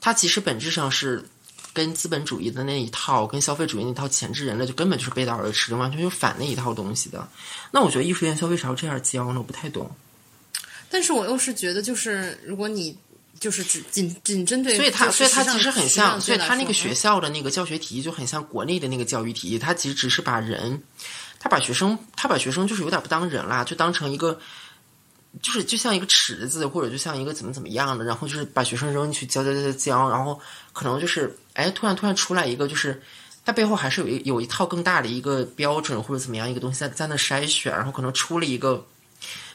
[0.00, 1.24] 它其实本质上是。
[1.72, 7.28] 跟资本主义的那一套，跟消费主义那套钳制人类，就根本就是背道而驰的，完全就反那一套东西的。
[7.70, 9.38] 那我觉得艺术院校为啥要这样教呢？
[9.38, 9.88] 我不太懂。
[10.90, 12.98] 但是我又是觉得，就是如果你
[13.40, 19.58] 就是只仅仅针对，所以它，所以它其实很像，所以界来它那个学校的那个教学体系就很像国内的那个教育体系。
[19.58, 20.80] 它其实只是把人，
[21.40, 24.38] 他把学生，他把学生就是有点不当人啦，就当成一个。
[25.40, 30.40] 就是就像一个池子，或者就像一个怎么怎么样的，然后就是把学生扔进去教教教教教，然后
[30.72, 33.00] 可能就是哎，突然突然出来一个，就是
[33.44, 38.84] 它背后还是有一有一套更大的一个标准或者怎么样一个东西在在那筛选，然后可能出了一个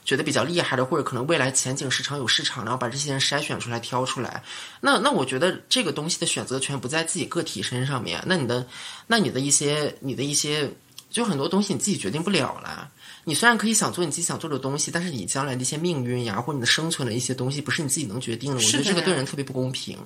[0.06, 4.42] 觉得比较厉害的，或者可能未来前景市场有市场，然后把这些人筛选出来挑出来。
[4.80, 8.66] 那那我觉得这个东西的选择权不在自己个体身上面，那你的
[9.08, 10.72] 那你的一些你的一些
[11.10, 12.90] 就很多东西你自己决定不了啦。
[13.24, 18.58] 你虽然可以想做你自己想做的东西，但是你将来的一些命运呀，或者你的生存的一些东西，不是你自己能决定的。
[18.58, 19.98] 我觉得这个对人特别不公平，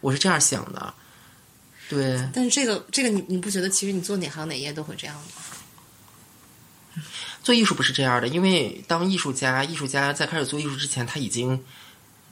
[0.00, 0.94] 我是这样想的。
[1.88, 5.22] 对，但是这个这个你你不觉得其实你做哪行哪业都会这样吗？
[7.48, 11.58] 做艺术不是这样的，因为当艺术家，艺术家在开始做艺术之前，他已经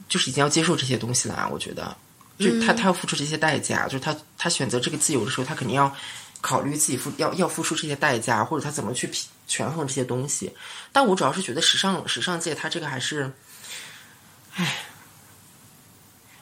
[0.07, 1.49] 就是已经要接受这些东西了。
[1.51, 1.97] 我觉得，
[2.37, 5.91] 就他他要付出这些代价，就是他他选择这个自由的时候，他肯定要
[6.39, 10.53] 考虑自己付要要付出这些代价，或者他怎么去平权衡这些东西。
[10.91, 13.31] 但我主要是觉得时尚时尚界它这个还是，
[14.53, 14.83] 唉，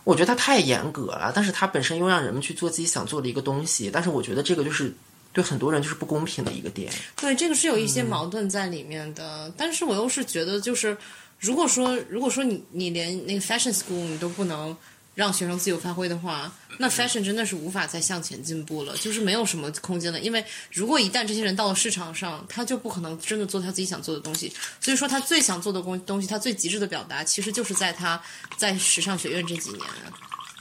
[0.04, 4.94] 我觉得它太严格了，但是它本身又让人们去做自己想做的一个东西，但是我觉得这个就是
[5.36, 6.90] 对很多人就是不公平的一个点。
[7.18, 10.98] 对，这个是有一些嗯矛盾在里面的，但是我又是觉得，就是
[11.40, 14.76] 如果说如果说你你连那个 fashion school 你都不能
[15.14, 20.20] 让学生自由发挥的话，那 fashion 真的是无法再向前进步了，就是没有什么空间了。
[20.20, 24.52] 因为如果一旦这些人到了市场上，他就不可能真的做他自己想做的东西。
[24.80, 28.22] 所以说，他最想做的东东西，他最极致的表达，其实就是在他
[28.58, 29.82] 在时尚学院这几年。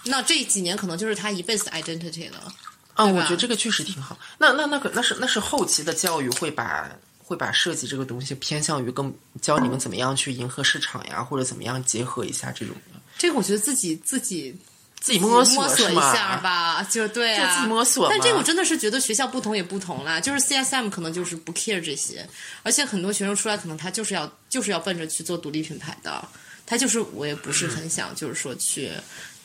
[0.07, 2.53] 那这几年可能就是他一辈子的 identity 了。
[2.95, 4.19] 啊，对吧我觉得这个确实挺好。
[4.39, 14.55] 那那那个那是那是后期的教育会把会把设计这个东西偏向于更教你们怎么样去迎合市场呀，或者怎么样结合一下这种的这个我觉得自己自己
[15.01, 15.91] 自己摸摸索？
[15.91, 22.29] 一下吧，就对啊，就自己摸索但这个我真的是觉得学校不同也不同啦，就是 CSM 可能就是不 care 这些，
[22.63, 26.27] 而且很多学生出来可能他就是要就是要奔着去做独立品牌的，
[26.65, 28.91] 他就是我也不是很想就是说去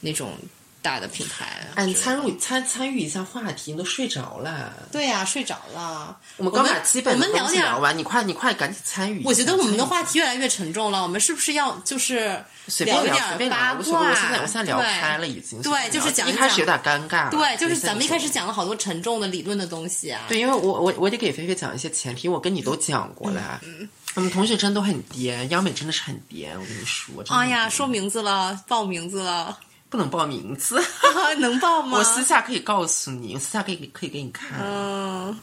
[0.01, 0.37] 那种
[0.81, 1.67] 大的品牌。
[1.75, 4.73] 哎，你参与参参与一下话题，你都睡着了。
[4.91, 6.17] 对呀、睡着了。
[6.37, 9.21] 我们刚把基本的我们聊点东西聊完，你快你快赶紧参与。
[9.25, 13.73] 我觉得我们的话题越来越沉重了，我们是不是要就是随便聊一点八。
[13.73, 13.99] 卦？
[13.99, 17.29] 我现在我现在聊对开了，已经对就是讲一开始有点尴尬。
[17.29, 18.29] 对，就是咱们一开始。
[18.29, 20.21] 讲了好多沉重的理论的东西啊。
[20.27, 23.59] 对，因为我我我得给菲菲讲一些前提，我跟你都讲过了。
[23.63, 27.23] 嗯我们同学真都很颠，央美真的是很颠，我跟你说。
[27.29, 29.57] 哎呀，说名字了，报名字了，
[29.89, 30.79] 不能报名字，
[31.39, 31.97] 能报吗？
[31.97, 34.59] 我私下可以告诉你，私下可以可以给你看。
[34.61, 35.37] 嗯，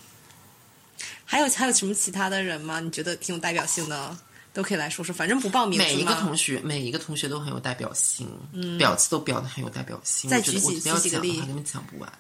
[1.25, 2.79] 还有还有什么其他的人吗？
[2.81, 4.17] 你觉得挺有代表性的，
[4.53, 5.13] 都可以来说说。
[5.15, 10.31] 反正不报名字每一个同学，每一个同学都很有代表性，嗯表字都表的很有代表性。
[10.31, 12.13] 再举几个例讲不完。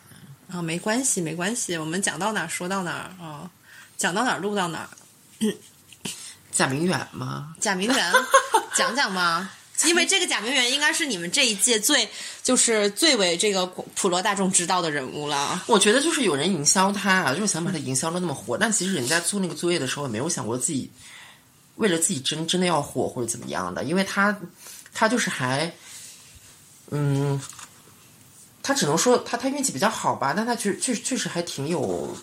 [0.48, 3.48] 啊，没关系，没关系，我们讲到哪儿说到哪儿啊，
[3.96, 4.88] 讲到哪儿录到哪儿。
[6.50, 7.54] 贾明远吗？
[7.60, 8.12] 贾明远，
[8.74, 9.50] 讲讲吗？
[9.84, 12.08] 因为这个贾明媛应该是你们这一届最
[12.42, 15.62] 就是最为这个普罗大众知道的人物了。
[15.66, 20.90] 我觉得就是有人营销他，就是想把他营销的那么火，但其实人家做那个作业的时候也没有想过自己
[21.76, 24.36] 为了自己真真的要火或者怎么样的，因为他
[24.94, 25.72] 他就是还
[26.90, 27.40] 嗯，
[28.62, 32.16] 他只能说他他运气比较好吧，但他确确确实还挺有。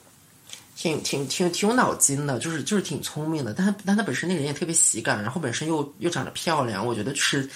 [0.76, 7.50] 挺挺挺挺有脑筋的，就是就是挺聪明的，但他但他本身那个人也特别喜感，然后本身又又长得漂亮，我觉得就是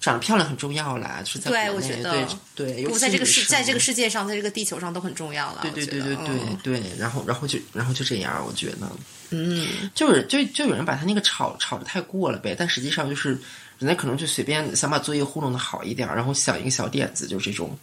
[0.00, 5.60] 长得漂亮很重要啦，就是在对我觉得对对，尤不在这个世，在这个世界上，在这个地球上都很重要了。
[5.62, 8.90] 对对对对对、嗯对，然后然后就然后就这样，我觉得，
[9.30, 13.30] 嗯，就是就就有人把他那个炒炒的太过了呗，但实际上就是
[13.78, 17.76] 人家可能就随便想把作业糊弄的好一点，然后想一个小点子，就这种。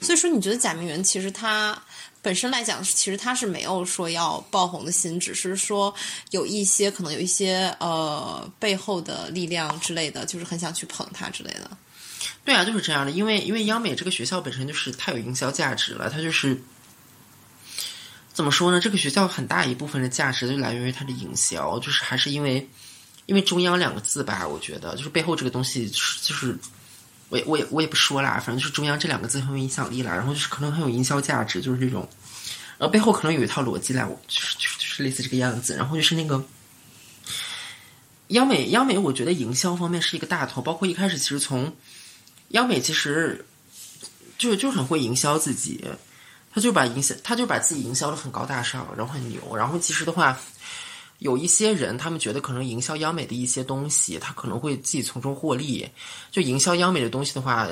[0.00, 1.76] 所以说，你觉得贾明媛其实他
[2.22, 5.92] 本身来讲，其实他是没有说要爆红的心，只是说
[6.30, 11.70] 有一些可能有一些呃背后的力量之类的，就是很想去捧他之类的。
[12.44, 16.62] 对啊，就是这样的，因为因为央美这个学校本身就是太有营销价值了，它就是
[18.32, 18.78] 怎么说呢？
[18.80, 22.68] 这个学校很大一部分的价值就来源于它的营销，就是还是因为
[23.26, 26.56] 因为中央两个字吧，我觉得就是背后这个东西就是
[27.32, 32.06] 我也我也我也不说啦，反正就是中央这两个字很有影响力啦，然后就是可能很有营销价值，就是这种，
[32.76, 36.44] 呃，背后可能有一套逻辑来，就是就是就是类似这个样子，然后就是那个。
[38.28, 41.74] 央美，央美，我觉得营销方面是一个大头，包括一开始其实从
[42.48, 43.44] 央美其实
[44.38, 45.84] 就就很会营销自己，
[46.50, 49.54] 他就把营销，他就把自己营销的很高大上，然后很牛。
[49.54, 50.38] 然后其实的话，
[51.22, 55.88] 有一些人他们觉得可能营销央美的一些东西，他可能会自己从中获利。
[56.30, 57.66] 就营销央美的东西的话，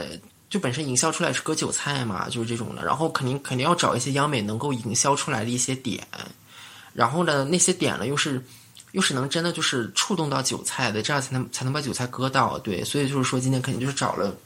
[0.48, 2.84] 就本身营销出来是割韭菜嘛，就是这种的。
[2.84, 6.06] 然后肯定肯定要找一些央美能够营销出来的一些点，
[6.92, 8.42] 然后呢，那些点呢又是。
[8.92, 14.36] 又是能真的就是触动到韭菜的，这样才能才能把韭菜割到，对，所以就是说今天肯定就是找了，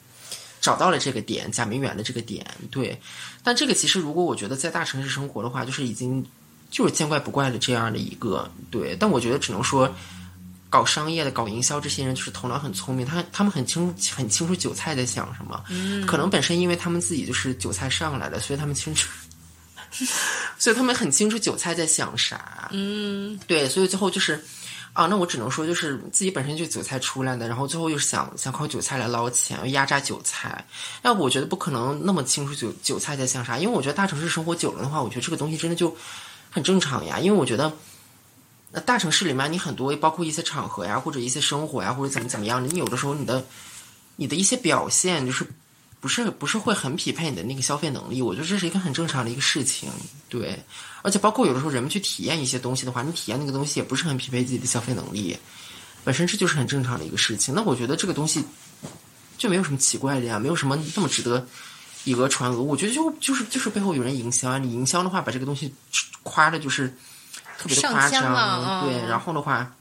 [0.61, 3.01] 找到了这个点，贾明远的这个点，对。
[3.43, 6.23] 但这个其实如果我觉得在大城市生活的话，就是已经
[6.75, 8.97] 就是见怪不怪的这样的一个，对。
[8.99, 9.89] 但我觉得只能说，
[10.69, 19.09] 搞商业的、搞营销这些人就是头脑很聪明，他他们很清楚很清楚韭菜在想什么，嗯，可能本身因为他们自己就是韭菜上来的，所以他们清楚。
[20.59, 24.45] 所以他们很清楚韭菜在想啥，嗯，对，所以最后就是，
[24.93, 30.67] 啊，那我只能说就是自己本身就韭菜出来的，然后最后又是想想靠韭菜来捞钱，压榨韭菜。
[31.03, 35.97] 要不我觉得不可能那么清楚韭韭菜在想啥，因为我觉得大城市生活久了的话，我觉得这个东西真的就
[36.55, 37.19] 很正常呀。
[37.19, 37.73] 因为我觉得，
[38.71, 43.45] 那大城市里面你很多包括一些场合呀，或者一些生活呀，或者怎么怎么样，你有的时候你的
[44.17, 45.45] 你的一些表现就是。
[46.05, 49.89] 不是不是会很匹配你的那个消费能力，我觉得这是一个很正常的一个事情，
[50.29, 50.63] 对。
[51.01, 55.35] 而且包括有的时候人们去体验一些东西的话，你体验那个东西也不是很匹配自己的消费能力，
[56.05, 57.55] 本身这就是很正常的一个事情。
[57.55, 58.45] 那我觉得这个东西
[59.39, 61.47] 就没有什么奇怪的呀，没有什么那么值得
[62.05, 62.63] 以讹传讹。
[62.63, 65.75] 我觉得就就是就是背后有人营销啊，你营销的话把这个东西
[66.23, 66.89] 夸的就是
[67.59, 69.09] 特别的夸张，对。
[69.09, 69.75] 然后的话，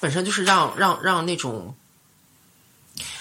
[0.00, 1.74] 本身就是让让让那种。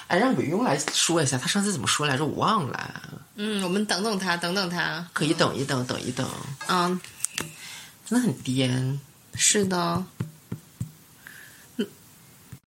[0.07, 2.25] 哎，让伟庸来说一下，他上次怎么说来着？
[2.25, 3.01] 我忘了。
[3.35, 6.27] 嗯，我们等等他，等等他，可以等一等，等一等。
[6.67, 6.99] 嗯，
[8.05, 8.99] 真的很颠。
[9.35, 10.03] 是的。
[11.77, 11.87] 嗯。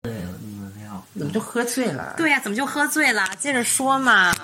[0.02, 0.12] 对，
[0.42, 1.02] 你们聊。
[1.16, 2.12] 怎么就喝醉了？
[2.18, 3.26] 对呀，怎么就喝醉了？
[3.38, 4.34] 接着说嘛。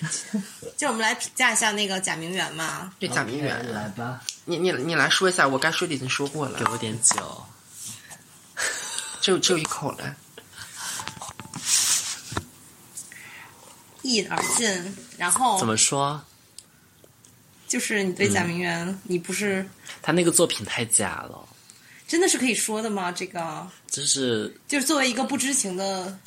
[0.76, 2.92] 就我们来评价一下那个贾明远嘛。
[2.98, 4.20] 对，贾明远，来吧。
[4.44, 6.58] 你你你来说一下，我该说的已经说过了。
[6.58, 7.44] 给我点酒。
[9.20, 10.16] 只有只有一口了。
[14.02, 16.24] 一饮而尽，然后怎么说？
[17.68, 19.66] 就是你对贾明媛，你不是
[20.02, 21.48] 他那个作品太假了，
[22.08, 23.12] 真的是可以说的吗？
[23.12, 26.18] 这个就是就是作为一个不知情的，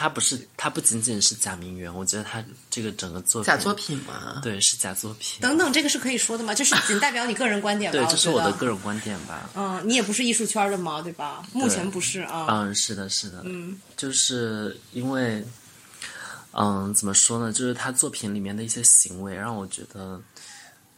[0.00, 5.40] 他不是他不仅仅是假名媛，我觉得他这个整个作假作品嘛，对，是假作品。
[5.40, 6.54] 等等，这个是可以说的吗？
[6.54, 7.98] 就是仅代表你个人观点吧？
[7.98, 9.50] 对，这是我的个人观点吧。
[9.56, 11.42] 嗯，你也不是艺术圈的嘛，对吧？
[11.52, 12.46] 目前不是啊。
[12.48, 13.42] 嗯，是的，是的。
[13.44, 15.44] 嗯，就是因为。
[16.52, 17.52] 嗯，怎么说呢？
[17.52, 20.20] 就是他作品里面的一些行为，让我觉得，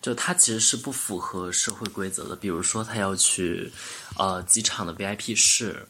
[0.00, 2.36] 就他其实是不符合社会规则的。
[2.36, 3.70] 比如说，他要去
[4.16, 5.86] 呃机场的 VIP 室，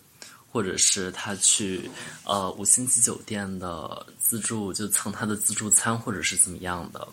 [0.53, 1.89] 或者是他去
[2.25, 7.07] 呃五星级酒店的自助，就蹭他的自助餐，或者是怎么样的。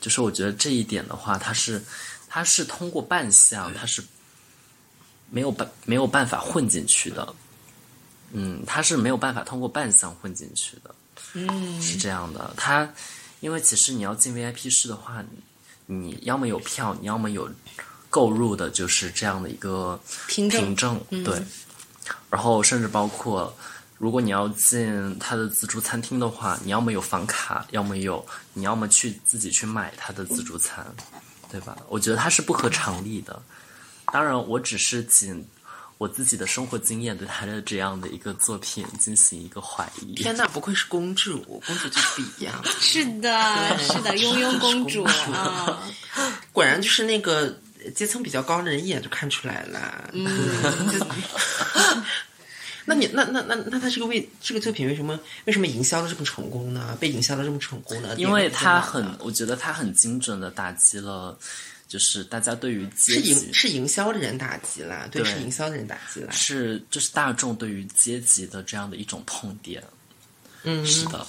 [0.00, 1.82] 就是我觉得这一点的话，他是
[2.28, 4.02] 他是通过扮相，他是
[5.30, 7.34] 没有办没有办法混进去的。
[8.32, 10.94] 嗯，他是没有办法通过扮相混进去的。
[11.34, 12.92] 嗯，是这样的，他
[13.40, 15.24] 因为其实你要进 VIP 室的话，
[15.86, 17.48] 你要么有票，你要么有
[18.08, 21.40] 购入的，就是这样的一个凭证，对。
[22.30, 23.54] 然后甚至包括，
[23.98, 30.86] 如果你要进他的自助餐厅的话，你要么有房卡，要么有，你要么去自己去买他的自助餐，
[31.50, 31.76] 对吧？
[31.88, 33.40] 我觉得他是不合常理的。
[34.12, 35.46] 当然，我只是仅。
[35.98, 40.14] 我自己的生活经验对他的这样的一个作品进行一个怀疑。
[40.14, 42.58] 天哪，不愧是公主，公主就是不一样。
[42.80, 45.78] 是的，是的，庸庸公主 啊，
[46.54, 47.54] 果然就是那个
[47.94, 50.10] 阶层比较高的人一眼就看出来了。
[50.12, 50.26] 嗯，
[52.86, 56.96] 那你那那那那他这个为这个作品为什么为什么营销的这么成功呢？
[57.00, 58.14] 被营销的这么成功呢？
[58.16, 61.38] 因为他很，我觉得他很精准的打击了。
[61.88, 69.82] 就是大家对于阶级是营是营销的人打击了，对，是营销的人打击了，是就是大众对于阶级的这样的一种痛点，
[70.62, 71.26] 嗯，是的，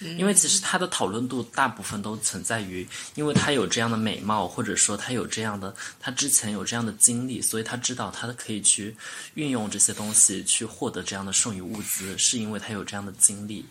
[0.00, 8.96] 因为其实他的讨论度大部分都存在于，因为他有这样的美貌，或者说他有这样的，他之前有这样的经历，所以他知道他可以去
[9.34, 13.64] 运用这些东西去获得这样的剩余物资，是因为他有这样的经历，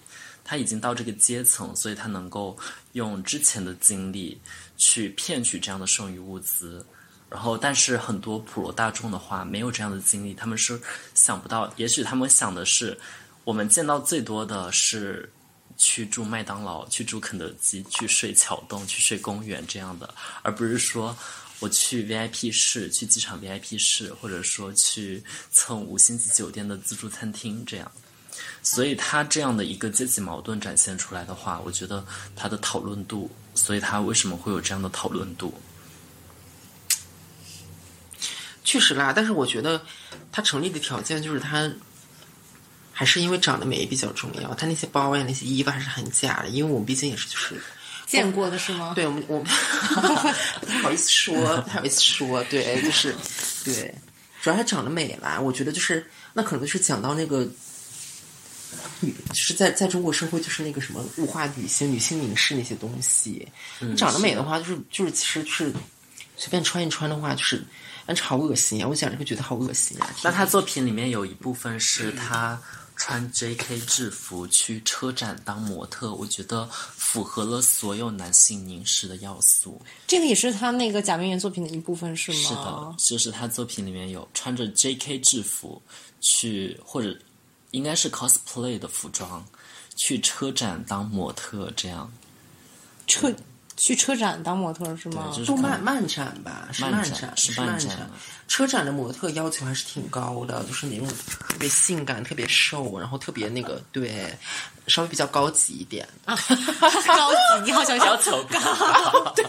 [0.44, 2.58] 他已经到这个阶层，所以他能够
[2.94, 4.40] 用之前的经历。
[4.82, 6.86] 去骗取这样的剩余物资。
[7.30, 10.80] 然后，但是很多普罗大众的话没有这样的经历，他们是
[11.14, 11.70] 想不到。
[11.76, 12.98] 也许他们想的是，
[13.44, 15.30] 我们见到最多的是
[15.80, 20.14] 去住麦当劳、去住肯德基、去睡桥洞、去睡公园这样的，
[20.44, 21.18] 而不是说
[21.60, 27.92] 我去 VIP 室、去机场 VIP 室，或者说去蹭五星级酒店的自助餐厅这样。
[28.62, 35.54] 所以，他这样的一个阶级矛盾展现出来的话，我觉得他的讨论度，所以他为什么会有这样的讨论度？
[38.64, 39.82] 确实啦，但是我觉得
[40.32, 41.72] 他成立的条件就是他
[43.00, 44.54] 还是因为长得美比较重要。
[44.56, 47.56] 他那些包呀、那些衣服还是很假的，因为我们毕竟也是就是
[48.06, 48.92] 见过的是吗？
[48.94, 49.46] 对我们我们
[50.60, 53.16] 不太好意思说，不太好意思说，对，就是
[53.64, 53.96] 对，
[54.42, 55.40] 主要他长得美啦。
[55.40, 57.48] 我觉得就是那可能就是讲到那个
[59.00, 63.48] 女，就是在在中国社会就是那个什么物化女性、女性凝视那些东西。
[63.80, 65.74] 你长得美的话，就是就是其实就是
[66.36, 67.64] 随便穿一穿的话，就是。
[68.06, 68.88] 但是好恶心啊！
[68.88, 70.10] 我讲这个觉得好恶心啊。
[70.24, 72.60] 那他作品里面有一部分是他
[73.00, 73.80] 穿 J.K.
[73.80, 79.82] 制服去车展当模特，我觉得符合了所有男性凝视的要素。
[80.06, 82.38] 这个也是他那个假名媛作品的一部分，是吗？
[82.38, 85.18] 是的，就是他作品里面有穿着 J.K.
[85.20, 85.82] 制服
[86.20, 87.18] 去，或者
[87.72, 89.44] 应该是 cosplay 的服装
[89.96, 92.12] 去车展当模特，这样
[93.08, 93.34] 车。
[93.80, 95.34] 去车展当模特是吗？
[95.46, 98.12] 动漫漫展吧，是漫展，是漫展。
[98.50, 104.38] 车展的模特要求还是挺高的，就是那种特别性感、特别瘦，然后特别那个，对，
[104.88, 106.06] 稍微比较高级一点。
[106.26, 106.38] 啊，
[107.08, 109.46] 高级，你好像要求高，对，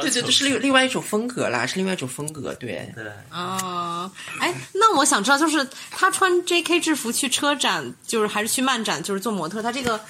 [0.00, 2.90] 对对，是另另外一种风格啦，是另外一种风格，对。
[2.94, 3.12] 对。
[3.28, 6.80] 啊，哎，那我想知道，就是他穿 J.K.
[6.80, 10.00] 制服去车展，就是还是去漫展，就是做模特，他这个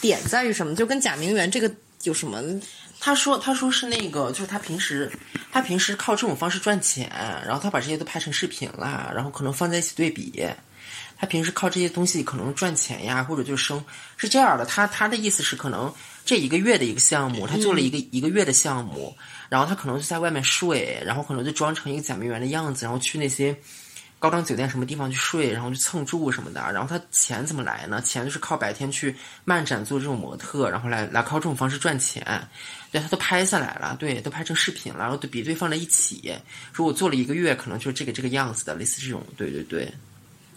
[0.00, 0.76] 点在于什么？
[0.76, 1.68] 就跟贾明媛这个
[2.04, 2.40] 有什么？
[3.00, 5.10] 他说：“他说是那个，就是他平时，
[5.52, 7.10] 他平时靠这种方式赚钱，
[7.46, 10.44] 然后他把这些都拍成视频了，然后可能放在一起对比。
[11.16, 13.84] 他平时靠这些东西可能赚钱呀，或者就生
[14.16, 14.64] 是这样的。
[14.64, 15.92] 他他的意思是，可能
[16.24, 19.16] 这一个月的一个项目，他做了一个一个月的项目，
[19.48, 23.56] 然后他可能就在外面睡，然后可能就装成一个假名媛的样子，然后去那些。”
[24.18, 28.02] 高档酒店什么地方去睡，然后去蹭住什么的，然后他钱怎么来呢？
[28.02, 32.48] 钱就是靠白天去漫展做这种模特，然后来来靠这种方式赚钱。
[32.90, 36.34] 对他都拍下来了，对，都拍成视频了，然后都比对放在一起。
[36.72, 39.22] 如果做了一个月，可能就是这个这个样子的，类似这种。
[39.36, 39.92] 对对对。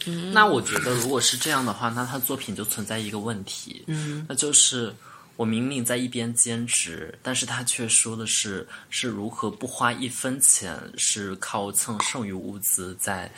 [0.06, 4.94] 嗯，那我觉得如果是这样的话，那他作品就存在一个问题，嗯，那就是。
[5.42, 13.28] 我明明在一边兼职，但是他却说的是是如何不花一分钱，是靠蹭剩余物资在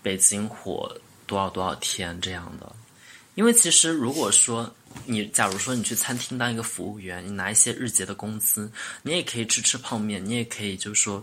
[0.00, 2.72] 北京活多少多少天这样的。
[3.34, 4.72] 因为其实如果说
[5.06, 8.70] 你，假如说你去餐厅当一个服务员，你拿一些日结的工资，
[9.02, 11.20] 你也可以吃吃泡面，你也可以就是说。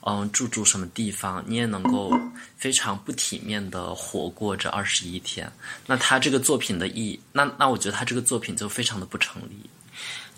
[0.00, 2.18] 嗯，住住什么地方，你也能够
[2.56, 5.50] 非常不体面的活过这二十一天。
[5.86, 9.68] 那他这个作品的意义，那那我觉得他这个作品就非常的不成立。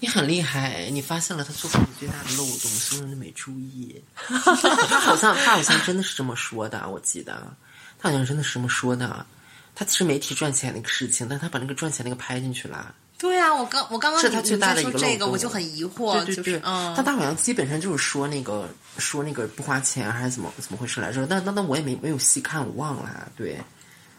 [0.00, 4.02] 你很厉害，你发现了他作品最大的漏洞，所有人都没注意。
[4.26, 7.54] 他好像他好像真的是这么说的，我记得
[7.98, 9.24] 他好像真的是这么说的。
[9.74, 12.94] 他其实没提赚钱那个事情，但他把那个赚钱那个拍进去了。
[13.20, 21.26] 对啊，我刚我刚刚是他最大的一个这个，我就很疑惑，对对对，嗯，但他好像基本上就是说那个说那个不花钱还是怎么怎么回事来着？
[21.26, 23.30] 但但但我也没没有细看，我忘了。
[23.36, 23.60] 对，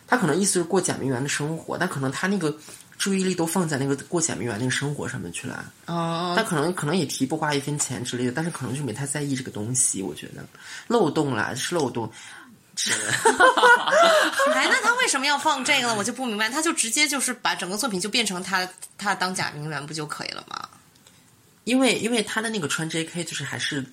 [0.06, 2.56] 他可能意思是过假名媛的生活，但可能他那个
[3.00, 5.74] 注意力都放在那个过假名媛那个生活上面去了。
[5.88, 10.04] 哦，他可能可能也提不花一分钱之类的，但是可能就没太在意这个东西。
[10.04, 10.46] 我觉得
[10.88, 12.08] 漏洞啦，是漏洞。
[12.76, 12.92] 是，
[14.54, 15.96] 哎，那他为什么要放这个呢？
[15.96, 20.70] 我就不明白，他就直接就是把整个作品就变成他他当假名媛不就可以了吗？
[21.66, 23.24] 因为因为他的那个穿 J.K.
[23.24, 23.86] 就是还是，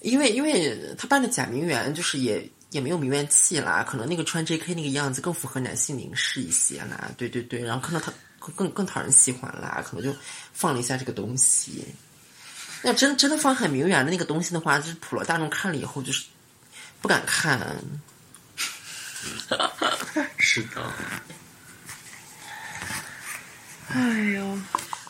[0.00, 4.74] 因为因为他扮的假名媛就是也也没有名媛气啦，可能那个穿 J.K.
[4.74, 8.12] 那个样子更符合男性凝视一些啦，对对对，然后看到他
[8.56, 10.18] 更更讨人喜欢啦，可能就
[10.52, 11.84] 放了一下这个东西。
[12.82, 16.24] 要真真的放很名媛的那个东西的话，就是普罗大众看了以后就是。
[17.00, 17.76] 不敢看，
[20.38, 20.92] 是的。
[23.92, 24.00] 哎
[24.34, 24.58] 呦，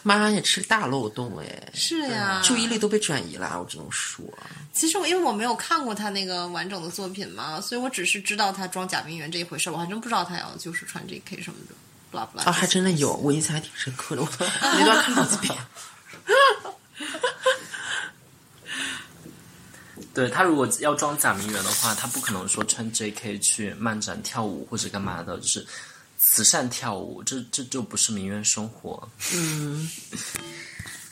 [0.02, 1.70] 妈呀，吃大漏洞哎！
[1.74, 4.24] 是呀，注意力都被转移了，我只能说。
[4.72, 11.42] 其实我因为我没有看过他那个完整的作品嘛，所以我只是知道他装假名媛这一回事，我还真不知道他要就是穿 J.K.
[11.42, 11.74] 什么的，
[12.10, 12.44] 不啦不啦。
[12.46, 14.28] 啊，还真的有，我印象还挺深刻的，我
[14.62, 15.54] 那段看好几遍。
[20.12, 23.38] 对他如果要装假名媛的话，他不可能说穿 J.K.
[23.38, 25.66] 去漫展跳舞或者干嘛的，就是
[26.18, 29.08] 慈善跳舞，这这就不是名媛生活。
[29.32, 29.88] 嗯，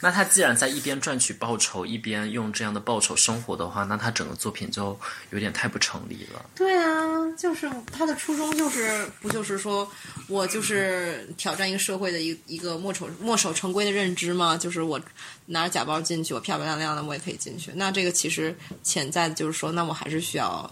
[0.00, 4.98] 那他既然在一边赚取报酬，一边用这样的报酬生活的话，那他整个作品就
[5.30, 6.44] 有点太不成立了。
[6.54, 7.04] 对啊，
[7.36, 9.90] 就是他的初衷就是不就是说
[10.28, 14.56] 我就是挑战一个社会的一一个墨守墨守成规的认知吗？
[14.56, 15.00] 就是我
[15.46, 17.72] 拿着假包进去，我漂漂亮亮的我也可以进去。
[17.74, 20.70] 那这个其实潜在的就是说，那我还是需要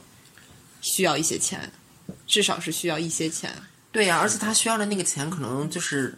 [0.80, 1.72] 需要一些钱，
[2.26, 3.50] 至少是需要一些钱。
[3.90, 6.14] 对呀、而且他需要的那个钱，可能就是，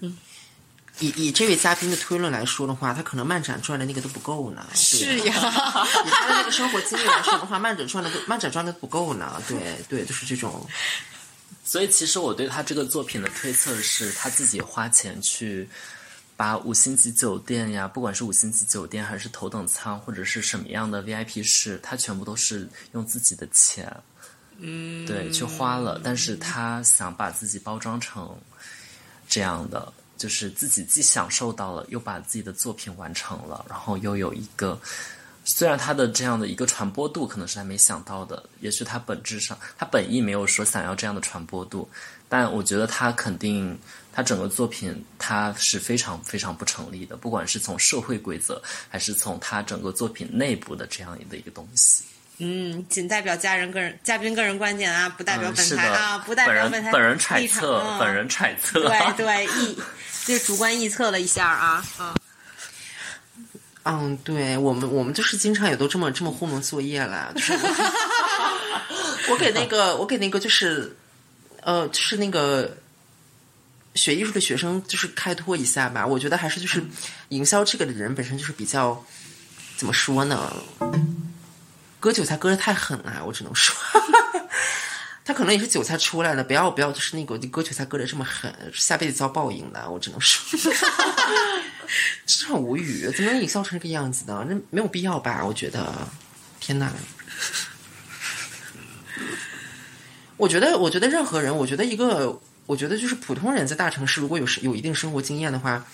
[1.00, 4.66] 以以这位嘉宾的推论来说的话，他可能漫展赚的那个都不够呢。
[4.74, 9.40] 是呀，以他的那个生活经历来说的话，漫展赚的都漫展赚的不够呢。
[9.46, 10.66] 对对，就是这种。
[11.64, 15.68] 所以其实我对他这个作品的推测是，他自己花钱去
[16.34, 23.94] 把五星级酒店呀，不管是五星级酒店还是头等舱，或者是什么样的 VIP 室，他全部都是用自己的钱，
[24.58, 26.00] 嗯，对，去花了。
[26.02, 28.34] 但是他想把自己包装成
[29.28, 34.78] 这样的，就是自己既享受到了，又把自己的作品完成了，然后又有一个。
[35.50, 41.88] 虽然他的这样的一个传播度可能是他没想到的，也许他本质上他本意没有说想要这样的传播度，
[42.28, 43.78] 但我觉得他肯定
[44.12, 48.60] 他整个作品他是非常非常不成立的，不管是从社会规则，
[48.90, 52.04] 还是从他整个作品内部的这样的一个东西。
[52.40, 58.80] 嗯，仅代表家人个人嘉宾个人观点啊，不代表嗯，本台啊，不代表本本台人本人揣测，嗯本人揣测。
[58.80, 59.78] 对对臆，
[60.28, 62.14] 就主观臆测了一下啊，嗯。
[63.84, 67.32] 嗯，对我们我们就是经常也都这么这么糊弄作业了。
[67.34, 67.54] 就是
[69.32, 70.94] 我给那个我给那个就是
[71.62, 72.76] 呃就是那个
[73.94, 76.06] 学艺术的学生就是开脱一下吧。
[76.06, 76.84] 我觉得还是就是
[77.30, 79.02] 营销这个的人本身就是比较
[79.78, 80.54] 怎么说呢？
[81.98, 83.74] 割韭菜割的太狠了，我只能说。
[85.28, 90.58] 他可能也是韭菜出来的，不要不要，就是那个割韭菜割的这么狠，下辈子遭报应了，我只能说。
[92.24, 94.46] 真是很无语，怎么能营销成这个样子呢？
[94.48, 95.44] 那没有必要吧？
[95.44, 96.08] 我觉得，
[96.58, 96.90] 天哪！
[100.38, 105.84] 我觉得，我觉得任何人，我觉得一个，我觉得就是普通人在大城市，如果有有一定生活经验的话，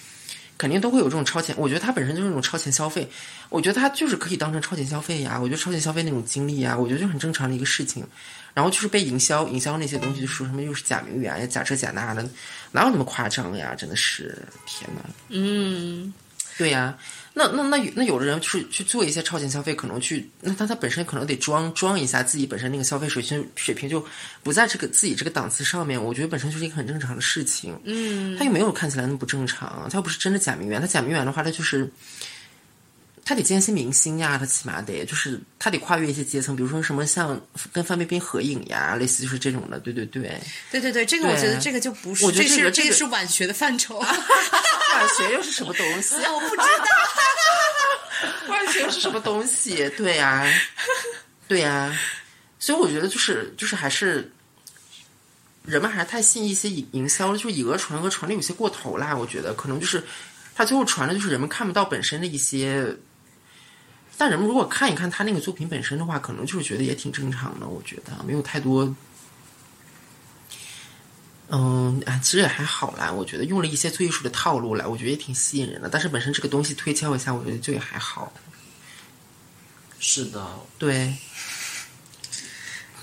[0.57, 1.57] 肯定都会有这种超前。
[1.59, 3.11] 我觉得他本身就是一种超前消费，
[3.49, 5.41] 我觉得他就是可以当成超前消费呀。
[5.41, 8.07] 我觉得超前消费那种经历呀，我觉得就很正常的一个事情。
[8.55, 12.25] 然后就是被营销，营销那些东西，就说什么又是假名媛呀、假这假那的，
[12.71, 13.75] 哪有那么夸张呀？
[13.75, 15.03] 真的是天哪！
[15.31, 16.15] 嗯，
[16.57, 16.97] 对呀、
[17.33, 24.07] 那那那有那有的人去去做一些超前消费，可能去那他他本身可能得装装一下自己本身那个消费水平水平就
[24.45, 27.77] 不在这个自己这个档次上面，我觉得本身就是一个很正常的事情。
[27.85, 31.91] 嗯，他又没有看起来那么不正常，他又不是真的假名媛，他假名媛的话，他就是。
[33.25, 37.41] 他得见一些明星呀，他起码得就是他得跨越一些阶层，比如说什么像
[37.73, 40.39] 跟范冰冰合影呀，类似就是这种的，对对对。
[40.71, 43.99] 对对对，这个我觉得这个就不是，我觉得这个这个是晚学的范畴。
[44.95, 46.17] 晚学又是什么东西？
[46.17, 46.65] 我不知道。
[48.49, 49.89] 晚学又是什么东西？
[49.97, 50.47] 对呀、
[51.49, 51.99] 对呀、
[52.59, 54.31] 所以我觉得就是就是还是
[55.65, 59.17] 人们还是太信一些营营销了，就是以讹传讹，传的有些过头啦。
[59.17, 60.05] 我觉得可能就是
[60.55, 62.95] 他最后传的就是人们看不到本身的一些。
[64.17, 67.67] 但人们如果看一看他那个作品本身的话，可能就是觉得也挺正常的。
[67.67, 68.95] 我觉得没有太多，
[71.49, 73.13] 嗯啊，其实也还好啦。
[73.13, 75.89] 我觉得用了一些做艺术的套路来，我觉得也挺吸引人的。
[75.89, 78.33] 但是本身这个东西推敲一下，我觉得就也还好。
[79.99, 80.47] 是的，
[80.79, 81.17] 对，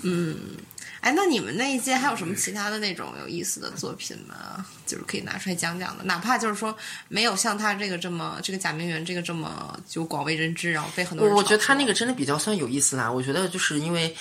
[1.02, 4.64] 哎，那你们那一届还有什么其他的那种有意思的作品吗？
[4.86, 6.74] 就是可以拿出来讲讲的，哪怕就是说
[7.08, 13.10] 没有像他这个这么这个贾明媛这个这么就广为人知，然后被很多人我我觉得他那个真的比较算有意思啦。
[13.10, 14.14] 我觉得就是因为，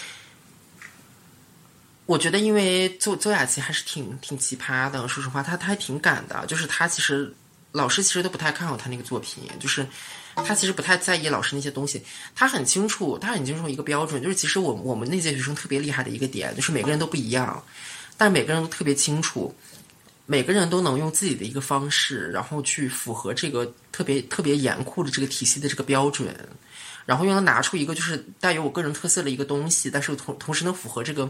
[2.08, 5.08] 我觉得因为邹邹雅琪还是挺挺奇葩的。
[5.08, 6.44] 说实话，他他还挺敢的。
[6.48, 7.32] 就是他其实
[7.74, 9.86] 老师其实都不太看好他那个作品，就是
[10.36, 12.02] 他其实不太在意老师那些东西。
[12.36, 17.64] 他很清楚，他很清楚一个标准，就是其实我我们那届学生特别厉害的一个点，就是每个人都不一样，
[18.18, 19.54] 但每个人都特别清楚。
[20.28, 26.34] 每个人都能用自己的一个方式，然后去符合这个特别特别严酷的这个体系的这个标准，
[27.06, 31.30] 然后又能拿出一个就是带有我个人特色的一个东西，但是同同时能符合这个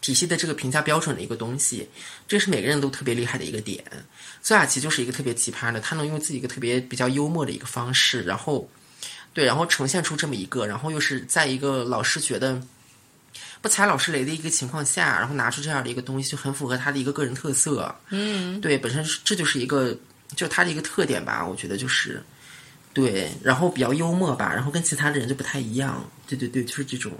[0.00, 1.88] 体系的这个评价标准的一个东西，
[2.28, 3.84] 这是每个人都特别厉害的一个点。
[4.42, 8.68] 孙雅琪就是一个特别奇葩的，她能用自己一个特别比较幽默的一个方式，然后
[9.32, 12.60] 对，然后呈现出这么一个，然后又是在一个老师觉得。
[13.62, 17.92] 不踩老师雷的一个情况下，然后拿出这样的一个东西，就很符合他的一个个人特色。
[18.10, 19.96] 嗯，对，本身这就是一个，
[20.36, 21.44] 就他的一个特点吧。
[21.44, 22.22] 我觉得就是，
[22.96, 26.02] 对，然后比较幽默吧，然后跟其他的人就不太一样。
[26.26, 27.12] 对对对，就是这种。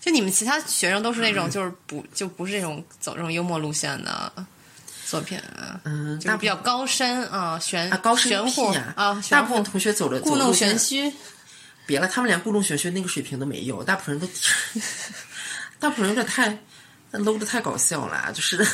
[0.00, 4.32] 就你们其他学生都是那种就是不就不是这种走这种幽默路线的，
[5.04, 5.80] 作品啊？
[5.82, 11.12] 嗯，就是比较高深啊，玄啊高深玄乎啊，大部分同学走的故弄玄虚。
[11.84, 14.32] 别了，他们连故弄玄虚那个水平都没有，大部分人都，
[15.80, 16.56] 大部分人有点太
[17.18, 18.56] low 的太搞笑了，就是，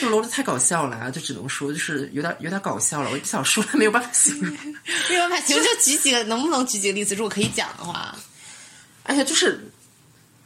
[0.00, 4.54] 就 low 的太搞笑了，就只能说就是有点有点搞笑了，我也不想说了，没有办法形容。
[5.08, 7.14] 没有办法形容，就举几个，能不能举几个例子？
[7.14, 8.16] 如果可以讲的话，
[9.04, 9.60] 而且，就是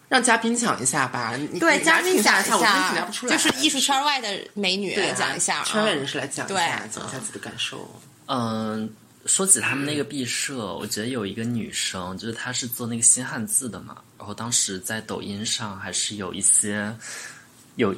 [0.09, 8.00] 让嘉宾讲一下吧，对，嘉宾讲一下，我真是聊不出来，就是艺术圈外的美女对啊讲一下啊，圈外人士来讲一下，对讲一下自己的感受。
[8.26, 8.88] 嗯，
[9.26, 16.94] 说起他们那个毕设，我觉得有一个女生，就是她是做那个新汉字的嘛，然后当时在抖音上还是有一些
[17.76, 17.94] 有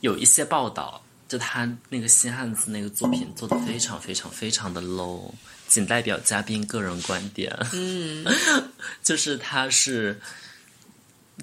[0.00, 5.32] 有一些报道，就他那个新汉字那个作品做的非常非常非常的 low，
[5.68, 7.56] 仅代表嘉宾个人观点。
[7.72, 8.24] 嗯，
[9.02, 10.20] 就是他是。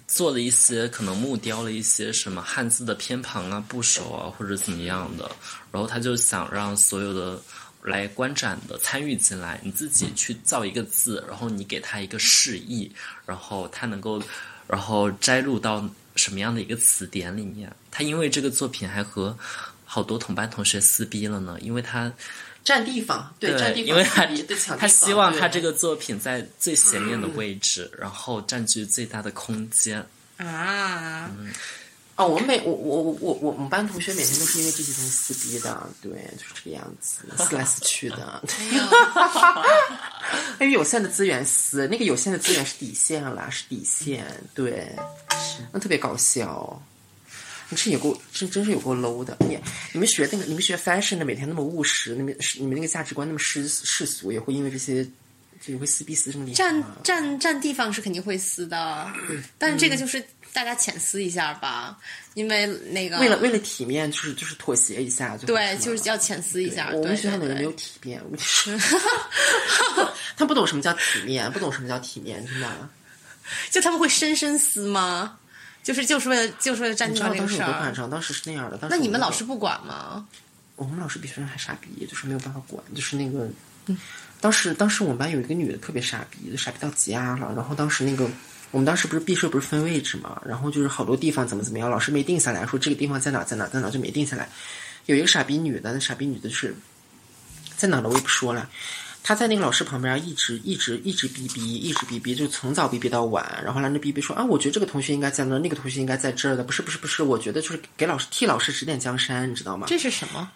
[0.08, 5.30] 做了一些可能木雕了一些什么汉字的偏旁啊、部首啊，或者怎么样的，
[5.72, 7.40] 然后他就想让所有的
[7.90, 12.90] 来观展的参与进来，你自己去造一个字，然后你给他一个释义，
[13.26, 14.22] 然后他能够，
[14.68, 17.70] 然后摘录到什么样的一个词典里面。
[17.92, 19.38] 他因为这个作品还和
[19.84, 22.14] 好多同班同学撕逼了呢，因为他
[22.64, 24.26] 占地方，对，占地方，因为他
[24.76, 30.06] 他希望他这个作品在最显眼的位置，然后占据最大的空间。
[30.38, 31.30] 啊，
[32.20, 38.44] 哦，我们每我我我我我们班同学每天都是因为这些东西撕逼的，对，就是这个样子，撕来撕去的。
[40.60, 44.94] 因为有限的资源撕，那个有限的资源是底线啦，是底线，对，
[45.72, 46.82] 那特别搞笑。
[47.70, 49.58] 你是有够真真是有够 low 的，你
[49.94, 55.06] 你们学那个你们学 fashion 的每天那么务实，那么你们那个价值观那么世世俗，也会因为这些
[55.62, 56.84] 就也会撕逼撕这么厉害占？
[57.04, 59.08] 占占地方是肯定会撕的，
[59.60, 60.20] 但是这个就是
[60.54, 61.98] 大家浅思一下吧，
[62.34, 66.90] 因为那个为了为了体面，就是就是妥协一下，就对，就是要浅思一下。
[66.94, 68.74] 我们学校的人没有体面，我跟你说，
[70.36, 72.68] 他不懂什么叫体面，不懂什么叫体面，真的。
[73.72, 75.38] 就他们会深深思吗？
[75.82, 77.68] 就是就是为了就是为了占你知道当时地方这个事儿。
[77.68, 78.10] 有多夸张？
[78.10, 78.78] 当时是那样的。
[78.78, 80.28] 当时那你们老师不管吗？
[80.76, 83.50] 我们老师比学生还傻逼，就是没有办法管，就是那个，
[84.40, 87.54] 当时当时我们班有一个女的特别傻逼，傻逼到家了。
[87.56, 88.30] 然后当时那个
[88.72, 94.48] 我们当时不是毕设不是分位置嘛，然后就是好多地方怎么怎么样，老师没定下来，说这个地方在哪在哪在哪就没定下来。
[95.06, 96.76] 有一个傻逼女的，那傻逼女的就是
[97.76, 98.70] 在哪的我也不说了。
[99.22, 103.62] 她在那个老师旁边一直一直一直逼逼，一直逼逼，就从早逼逼到晚。
[103.64, 109.88] 然后来那逼逼说啊，我觉得这个同学应该在那，那个同学应该在这儿的，不是不是不是，我觉得就是给老师替老师指点江山，你知道吗？
[109.90, 110.50] 这是什么？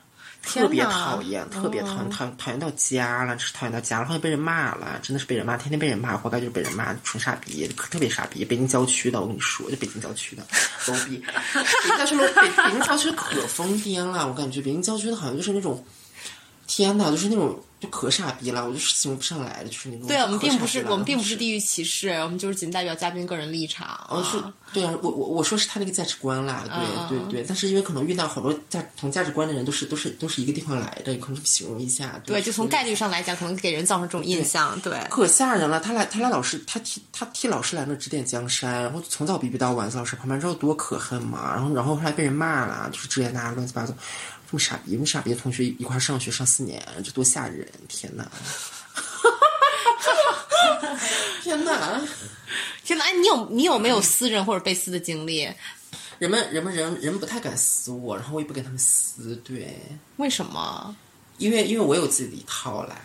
[0.43, 8.43] 特别讨厌，特别讨厌，讨厌讨厌到家了，就是讨厌到家了，后来被人骂了，真的是被人骂，天天被人骂，活该就是被人骂，纯傻逼，特别傻逼。
[8.43, 10.43] 北京郊区的，我跟你说，就北京郊区的
[10.85, 11.17] low 逼，
[11.53, 15.83] 北京郊区北京郊区可疯癫了，我感觉北京郊区的好像就是那种，
[16.67, 20.07] 天呐，就是那种就可傻逼了，我就是形容不上来的，就是那种。
[20.07, 23.99] 对我们并不是我们并不是地域歧视，我们就是仅代表嘉宾个人立场。
[24.09, 24.41] 哦，是，
[24.71, 34.79] 对啊，我我我说是他那个价值观啦，嗯对对对，但是因为可能遇到好多价同价值观的人，都是都是都是一个地方来的，可能形容一下，对，就从概率上来讲，可能给人造成这种印象。
[34.79, 35.79] 对，可吓人了。
[35.81, 41.53] 他来，他来老师，他替他替老师来那指点江山，然后从早逼逼到晚，在老师旁边，知道多可恨嘛？
[41.53, 43.93] 然后，然后后来被人骂了，就是这那乱七八糟，
[44.53, 47.67] 这么傻逼，这么傻逼的同学一块儿上学上四年，这多吓人！
[47.87, 48.29] 天哪！
[51.41, 51.99] 天哪！
[52.85, 55.49] 天呐，哎，你有你有没有撕人或者被撕的经历？
[56.19, 59.75] 人们人们人人不太敢撕我，然后我也不跟他们撕，对，
[60.17, 60.95] 为什么？
[61.39, 62.95] 因为因为我有自己的一套啦，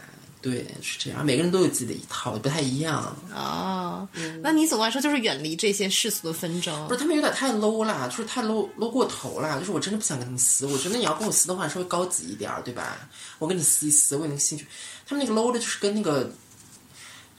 [0.40, 3.16] 对，是这样，每个人都有自己的一套，不太一样。
[3.34, 4.08] 啊，
[4.40, 6.94] 那你总的来说就是远离这些世俗的纷争不。
[6.94, 10.64] 是他们有点太 low 啦，就是太 low low 过头啦，就是我真的不想跟他们撕。
[10.66, 12.96] 我觉得你要跟我撕的话，稍微高级一点儿，对吧？
[13.40, 14.64] 我跟你撕一撕，我有那个兴趣。
[15.06, 16.30] 他们那个 low 的，就是跟那个，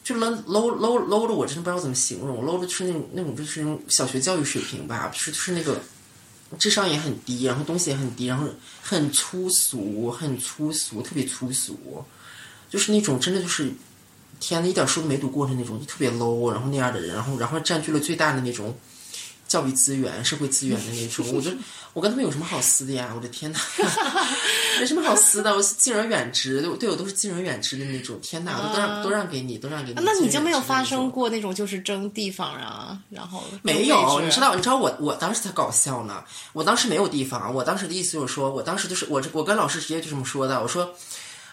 [0.04, 2.44] 就 low low low low 的，我真的不知道怎么形容。
[2.44, 5.80] low 的就是那种那种就是那种小学教育水平吧，就是就是那个
[6.58, 8.46] 智商也很低，然后东西也很低，然后
[8.82, 12.04] 很粗俗，很粗俗，特别粗俗，
[12.70, 13.72] 就是那种真的就是。
[14.42, 18.74] 天呐，一点书都没读过的那种，就特别 low，然后那样的人，然后然后占据了最大的那种
[19.50, 21.52] 教育资源、社会资源的那种，我就
[21.92, 23.12] 我跟他们有什么好撕的呀？
[23.14, 23.60] 我的天呐，
[24.80, 28.18] 没什么好撕的，我是敬而远之，对我对我都是敬而远之的那种。
[28.22, 30.00] 天呐，我都让都让给你，都让给你。
[30.02, 31.12] 那你就没有发生？
[31.12, 34.52] 过那种就是争地方啊，然后没有，你知道？
[34.52, 36.24] 道，你知道我我当时才搞笑呢。
[36.54, 40.96] 我当时没有地方，我当时的意思就是说，我当时就是我这我跟老师直接就这么说的，我说。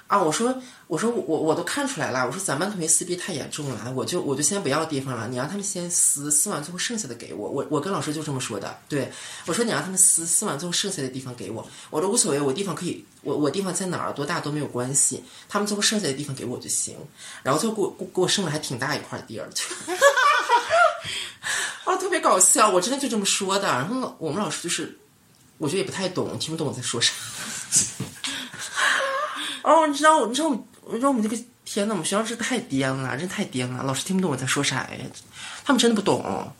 [0.06, 9.10] 啊，我说我说我我都看出来了，我说咱班同学撕逼太严重了，我就我就先不要地方了，你让他们先撕，撕完最后剩下的给我，我我跟老师就这么说的，对
[9.46, 16.96] 我说你让他们撕，撕完最后剩下的地方给我，我说无所谓，我地方可以，我我地方在哪儿多大都没有关系，他们最后剩下的地方给我就行，
[17.42, 19.64] 然后最后给我给我剩了还挺大一块地儿，就
[21.84, 25.00] 啊特别搞笑，我真的就这么说的，然后老我们老师就是
[25.58, 27.12] 我觉得也不太懂，听不懂我在说啥。
[29.66, 34.90] 哦，你知道，你知道，你知道我们这个天呐，我们学校是太颠了，真太颠了，老师听不懂我在说啥呀，
[35.64, 36.52] 他们真的不懂，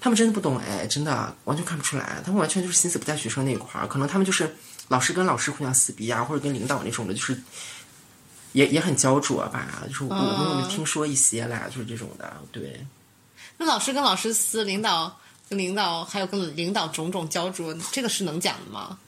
[0.00, 4.56] 他们真的不懂哎，真的完全看不出来，他们完全就是心思不在学生那一块儿，可能他们就是
[4.88, 7.38] 老师跟老师互相撕逼啊，或者跟领导那种的，就是
[8.52, 12.82] 也也很焦灼吧，就是我们我们听说一些啦，就是这种的，对。
[13.58, 15.14] 那老师跟老师撕，领导
[15.50, 18.98] 跟领导还有跟领导种种焦灼，这个是能讲的吗？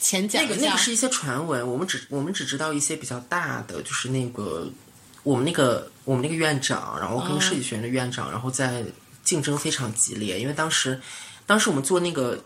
[0.00, 0.78] 浅讲那个那个。
[0.78, 4.68] 是一些传闻，我们只我们只知道一些比较大的，就是那个
[5.22, 8.84] 我们那个我们那个院长，然后跟设计学院的院长，然后在
[9.22, 11.00] 竞争非常激烈，因为当时
[11.46, 12.42] 当时我们做那个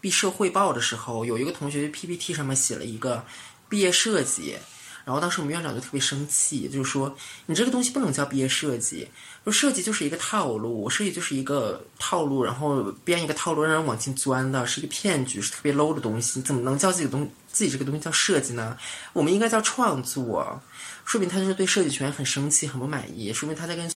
[0.00, 3.24] 毕设汇报的时候，有一个同学 PPT 上面写了一个
[3.68, 4.56] 毕业设计。
[5.04, 7.16] 然后当时我们院长就特别生气，就是说
[7.46, 9.08] 你这个东西不能叫毕业设计，
[9.44, 18.76] 说设计就是一个套路，设计就是一个套路，然后编一个套路让人往进钻的，是一个骗局，是特别 low 的东西，你怎么能叫自己的东自己这个东西叫设计呢？
[19.12, 20.60] 我们应该叫创作，
[21.04, 23.90] 说明他就是对设计权很生气，很不满意，说明他在跟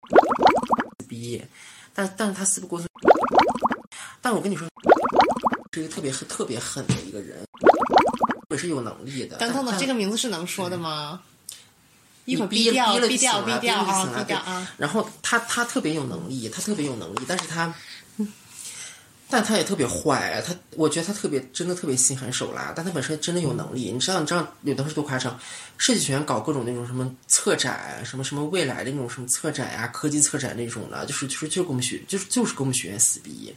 [1.08, 1.43] 逼，
[1.93, 2.82] 但但是他撕不过，
[4.22, 4.68] 但我跟你说，
[5.74, 7.38] 是一个特别特别狠的一个人。
[8.52, 9.36] 也是有能力的。
[9.38, 11.20] 等等等，这个名字是能说的吗？
[12.26, 14.68] 一会儿逼掉，逼逼了逼掉啊！
[14.78, 17.74] 然后他他特别有能力，他特别有能力，但是他，
[19.30, 20.42] 但他也特别坏。
[20.46, 23.92] 他我觉得他特别真的特别心狠手辣，但他本身真的有能力。
[23.92, 25.40] 你知道你知道有的时候多夸张，
[25.78, 33.56] 设计学院搞各种那种什么策展，什么什么未来的那种什么策展呀、科技策展那种的，就是就是就是跟我们学就是就是跟我们学院撕逼。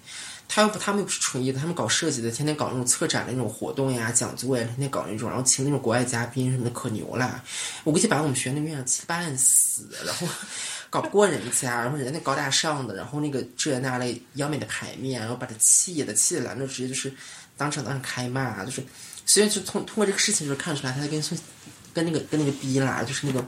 [0.51, 7.45] 他又不，他们又不是纯艺的，他们搞设计的，天天搞那种策展的那种活动呀、讲座呀，天天搞那种，然后请那种国外嘉宾什么的，可牛了。
[7.85, 10.27] 我估计把我们学院那院长气半死，然后
[10.91, 17.13] 搞不过人家，然后人家那高大上的，然后那个这那类央美的牌面，然后把他气的，气的来了，直接就是
[17.57, 18.83] 当场当场开骂，就是
[19.27, 21.39] 所以就通通过这个事情就是看出来他跟孙
[21.93, 23.45] 跟那个跟那个逼啦，就是那个。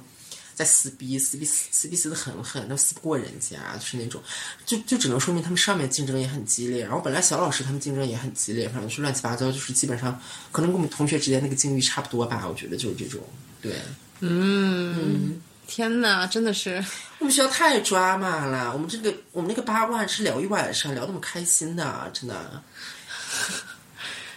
[0.53, 4.23] 在撕逼，撕逼撕逼撕的很狠，都撕不过人家，就是那种，
[4.67, 10.21] 就就只能说明他们上面竞争也很激烈，然后本来小老师他们竞争也很激烈，反正就是乱七八糟，就是基本上
[10.53, 13.23] 可能跟我们同学之间那个境遇差不多吧，我觉得就是这种，
[13.63, 13.75] 对。
[14.21, 15.41] 嗯
[15.71, 16.85] 天哪，真的是
[17.21, 22.61] 我们学校太抓马了，我们这个我们那个八卦是聊一晚上，聊那么开心的，真的，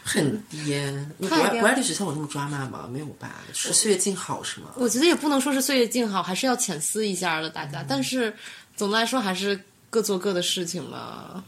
[0.04, 1.12] 很颠。
[1.18, 2.88] 你国国外的学校有那么抓马吗？
[2.88, 3.32] 没有吧？
[3.52, 4.68] 是岁月静好是吗？
[4.76, 7.84] 我觉得也不能说是岁月静好，还是要浅思一下的，大家。
[7.88, 8.32] 但是
[8.78, 9.60] 总的来说，还是
[9.90, 11.44] 各做各的事情嘛。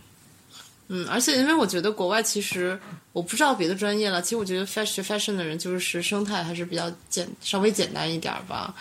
[0.88, 2.80] 嗯，而且因为我觉得国外其实
[3.12, 8.74] 我不知道别的专业了，其实我觉得 fashion 学 fashion 的人就是生态还是比较简稍微简单一点吧。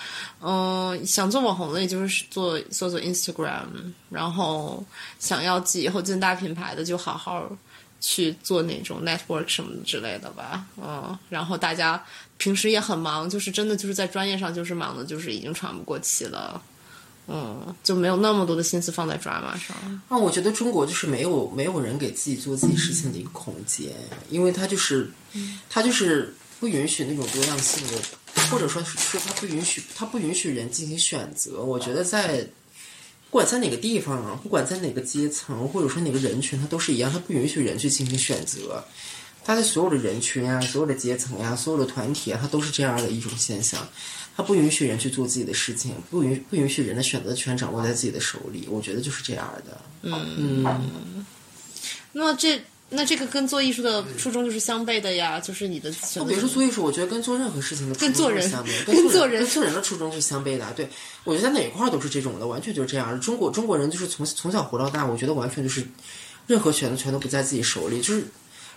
[0.43, 3.65] 嗯，想做网红的也就是做做做 Instagram，
[4.11, 4.85] 然后
[5.19, 7.51] 想要自己以后进大品牌的就好好
[8.01, 10.67] 去做那种 network 什么之类的吧。
[10.77, 12.05] 嗯，然后大家
[12.37, 16.61] 平时也很忙，就是真的就是在专业上就是忙的，就是已经喘不过气了。
[17.27, 19.77] 嗯，就没有那么多的心思放在 drama 上。
[20.09, 23.93] 啊，我觉得中国就是没有没有人给自己做自己事情的一个空间，
[24.29, 25.11] 因为他就是
[25.71, 27.95] 他就是不允许那种多样性的，
[28.51, 31.63] 或者说是说他不允许他不允许人进行选择。
[31.63, 32.47] 我觉得在
[33.31, 38.85] 不管在哪个地方啊，不管在哪个阶层，或者说哪个人群，他都是一样，他不允许人去进行选择。
[39.47, 43.87] 他在所有的人群啊，所有的阶层呀、所有的团体啊，他都是这样的一种现象。
[44.37, 48.67] 他不允许人去做自己的事情，不允不允许人的选择权掌握在自己的手里。
[48.71, 49.81] 我觉得就是这样的。
[50.03, 51.35] 嗯
[52.13, 60.73] 那么这那这个跟做艺术的初衷就是相悖的呀，就是你的选择比如说做艺术，我觉得跟做任何事情的初衷跟做人是相悖，跟做人跟做人的初衷是相悖的。
[60.77, 60.89] 对，
[61.25, 63.21] 我觉得在哪块儿都是这种的，完全就是这样。
[63.21, 65.85] 中国中国人就是从从小活到大，我觉得完全就是
[66.47, 68.25] 任何选择权都不在自己手里，就是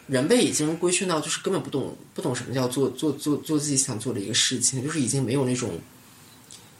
[0.08, 5.80] 人被已经规训到，就是根本不懂不懂什么叫做做做做自己想做的一个事情，就是已经没有那种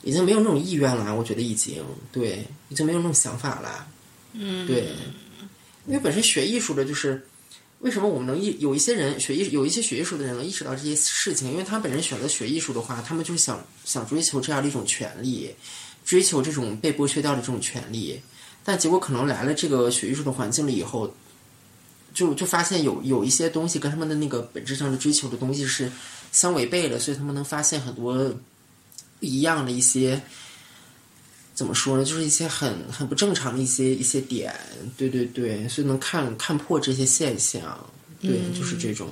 [0.04, 1.16] 已经没有那种意愿了。
[1.16, 3.88] 我觉得已经对，已经没有那种想法了。
[4.34, 4.94] 嗯，对，
[5.86, 7.26] 因为本身学艺术的就是。
[7.82, 11.52] 为什么我们能意有一些人学艺有一些学艺术的人能意识到这些事情？
[11.52, 15.54] 因为他本身选择学艺术的话，他们就是想想追求这样的一种权利，
[16.04, 18.20] 追求这种被剥削掉的这种权利。
[18.64, 21.16] 但结果可能来了这个学艺术的环境了以后，
[22.18, 25.92] 就就发现有有一些东西跟他们的那个本质上的追求的东西是
[26.32, 28.36] 相违背的，所以他们能发现很多
[29.20, 30.20] 不一样的一些。
[31.54, 32.04] 怎么说呢？
[32.06, 34.56] 就是一些很很不正常的一些一些点，
[34.96, 37.62] 对对对，所以能看看破这些现象，
[38.20, 39.10] 对，就是这种。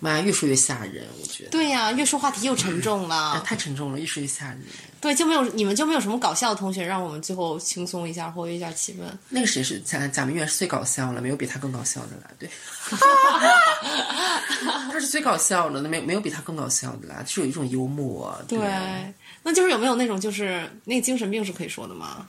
[0.00, 1.50] 妈呀，越说越吓人，我觉得。
[1.50, 3.16] 对呀、越说话题又沉重了。
[3.16, 4.62] 啊，太沉重了，越说越吓人。
[5.00, 9.02] 对，就没有你们就没有什么搞笑的同学，让我们最后轻松一下，活跃一下气氛。
[9.28, 12.30] 那个谁是贾贾明远是最搞笑了，没有比他更搞笑的了。
[12.38, 12.48] 对，
[14.90, 18.36] 他是最搞笑的，那没没有比他更搞笑的啦，就是有一种幽默。
[18.48, 18.58] 对，
[19.42, 22.26] 那就是有没有那种就是那个精神病是可以说的吗？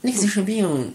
[0.00, 0.94] 那个精神病，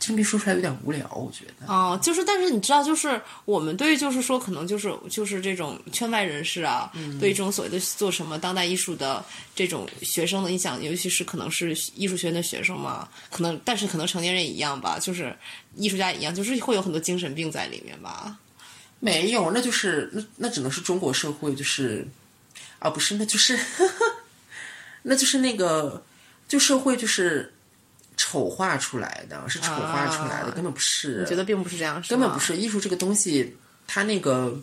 [0.00, 1.72] 精神病说出来有点无聊，我觉得。
[1.72, 6.90] 哦，就是，但是你知道，就是我们对于就是说，可能就是就是这种圈外人士啊，
[7.20, 9.22] 对于这种所谓的做什么当代艺术的
[9.54, 15.36] 这种学生的印象，尤其是可能是艺术学院的学生嘛，可能但是可能成年人也一样吧，就是
[15.76, 18.38] 艺术家也一样，就是会有很多精神病在里面吧。
[19.00, 22.06] 没有，那就是那那只能是中国社会，就是
[22.78, 23.58] 啊，不是，那就是
[25.04, 26.02] 那就是那个
[26.48, 27.54] 就社会就是
[28.22, 31.20] 丑化出来的，是丑化出来的，啊根本不是。
[31.20, 33.56] 我觉得并不是这样，根本不是艺术这个东西，
[33.86, 34.60] 它那个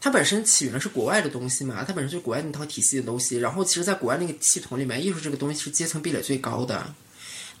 [0.00, 3.38] 它本身起源是国外的东西嘛，它本身就是国外那套体系的东西。
[3.38, 6.92] 然后其实，在国外那个系统里面，艺术这个东西是阶层壁垒最高的，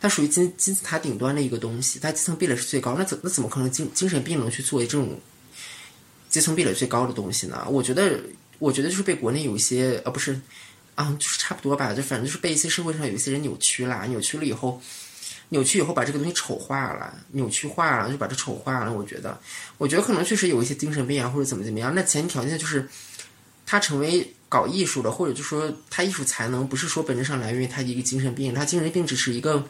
[0.00, 2.96] 它属于金金字塔顶端的一个东西，它阶层壁垒是最高。
[2.98, 5.20] 那怎那怎么可能精精神病能去做这种
[6.28, 7.64] 阶层壁垒最高的东西呢？
[7.70, 8.18] 我觉得，
[8.58, 10.40] 我觉得就是被国内有一些呃不是
[10.94, 14.80] 啊，就是差不多吧，就反正就是被一些社会上有一些人扭曲啦，扭曲了以后。
[15.48, 18.90] 扭曲以后把这个东西丑化了，扭曲化了，就把这丑化了。
[18.90, 19.38] 我觉得，
[19.76, 21.94] 我觉得可能确实有一些精神病啊，或者怎么怎么样。
[21.94, 22.88] 那前提条件就是
[23.66, 29.62] 他成为搞艺术的，或者就说他艺术才能不是说本质上来源于他一个精神病，他精神病只是一个，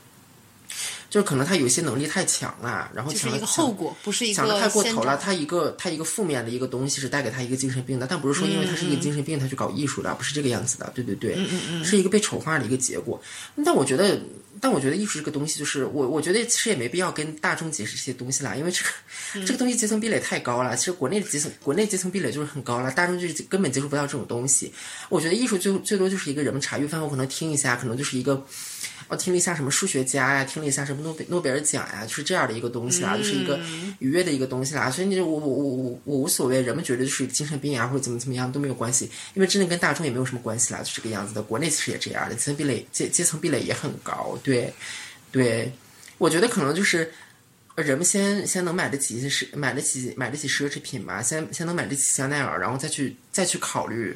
[1.13, 11.37] 就是可能他有一些能力太强了，然后就是强了一个后果，不是一个想的太过头了，他一个他一个负面的一个东西是带给他一个精神病的，但不是说因为他是一个精神病，他去搞艺术的，不是这个样子的，对对对，
[11.85, 13.21] 是一个被丑化的一个结果。
[13.63, 14.19] 但我觉得，
[14.59, 20.75] 但我觉得艺术这个东西，就是我我觉得其实也没必要跟大众解释这些东西啦，因为这个、这个东西阶层壁垒太高了。
[20.75, 24.73] 其实国内的阶层国内阶层壁垒就是很高了，大众就是根本接触不到这种东西。
[25.11, 28.43] 我觉得艺术最最多就是一个人们茶余饭后可能听一下，可能就是一个。
[29.09, 33.59] 我听了一下什么数学家呀，听了一下什么诺贝诺贝尔奖呀，就是这样的一个东西啦，就是一个
[33.99, 34.91] 愉悦的一个东西啦。
[34.91, 41.43] 所以你我我我我我无所谓，人们觉得就是精神病啊或者怎么怎么样都没有关系，因为真的跟大众也没有什么关系啦，就这个样子的。
[41.43, 44.73] 国内其实也这样的，阶层壁垒阶阶层壁垒也很高，对
[45.31, 45.73] 对，
[46.19, 47.13] 我觉得可能就是。
[47.75, 54.15] 人们先先能买得起一些奢买得起买得起奢侈品吧，先先能买得起香奈儿，然后再去再去考虑，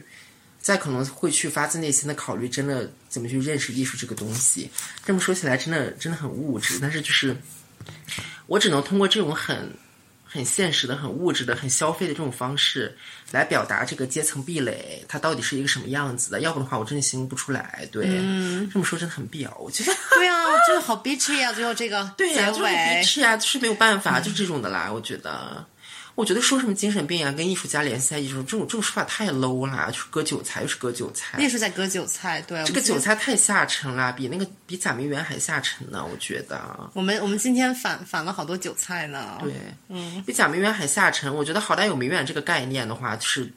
[0.67, 4.69] 再可能会去发自内心的考虑，真的怎么去认识艺术这个东西。
[5.05, 7.37] 这么说起来，真的真的很物质，但是就是
[8.49, 9.73] 我只能通过这种很
[10.25, 12.99] 很现实的、很物质的、很消费的这种方式
[13.31, 16.41] 来表达这个阶层壁垒，它到底是一个什么样子的。
[16.41, 17.89] 要不的话，我真的形容不出来。
[17.93, 18.05] 对，
[18.73, 19.95] 这么说真的很必要，我觉得。
[20.19, 20.35] 对啊，
[20.67, 21.53] 这个好 bitchy 啊！
[21.53, 24.91] 最后这个 对呀、结就是很尾逼，吃呀，就是没有办法，就这种的啦。
[24.93, 25.65] 我觉得，
[26.17, 31.39] 我觉得说什么精神病啊，跟艺术家联系在一起，这种这种说法太 low 啦，就是割韭菜，又是割韭菜。
[31.39, 32.99] 艺术在割韭菜，对这个韭。
[32.99, 36.91] 菜太下沉了，比那个比贾明媛还下沉呢，我觉得。
[36.95, 39.39] 我们我们今天反反了好多韭菜呢。
[39.43, 39.53] 对，
[39.89, 41.33] 嗯，比贾明媛还下沉。
[41.33, 43.53] 我觉得好歹有明远这个概念的话，就是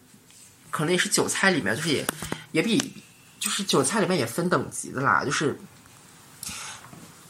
[0.70, 2.06] 可能也是韭菜里面，就是也
[2.52, 2.78] 也比
[3.40, 5.58] 就是韭菜里面也分等级的啦，就是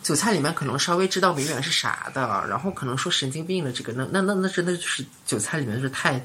[0.09, 6.19] 韭菜里面可能稍微知道微软是啥的，然后可能说神经病的这个，那那那那真的就是韭菜里面是太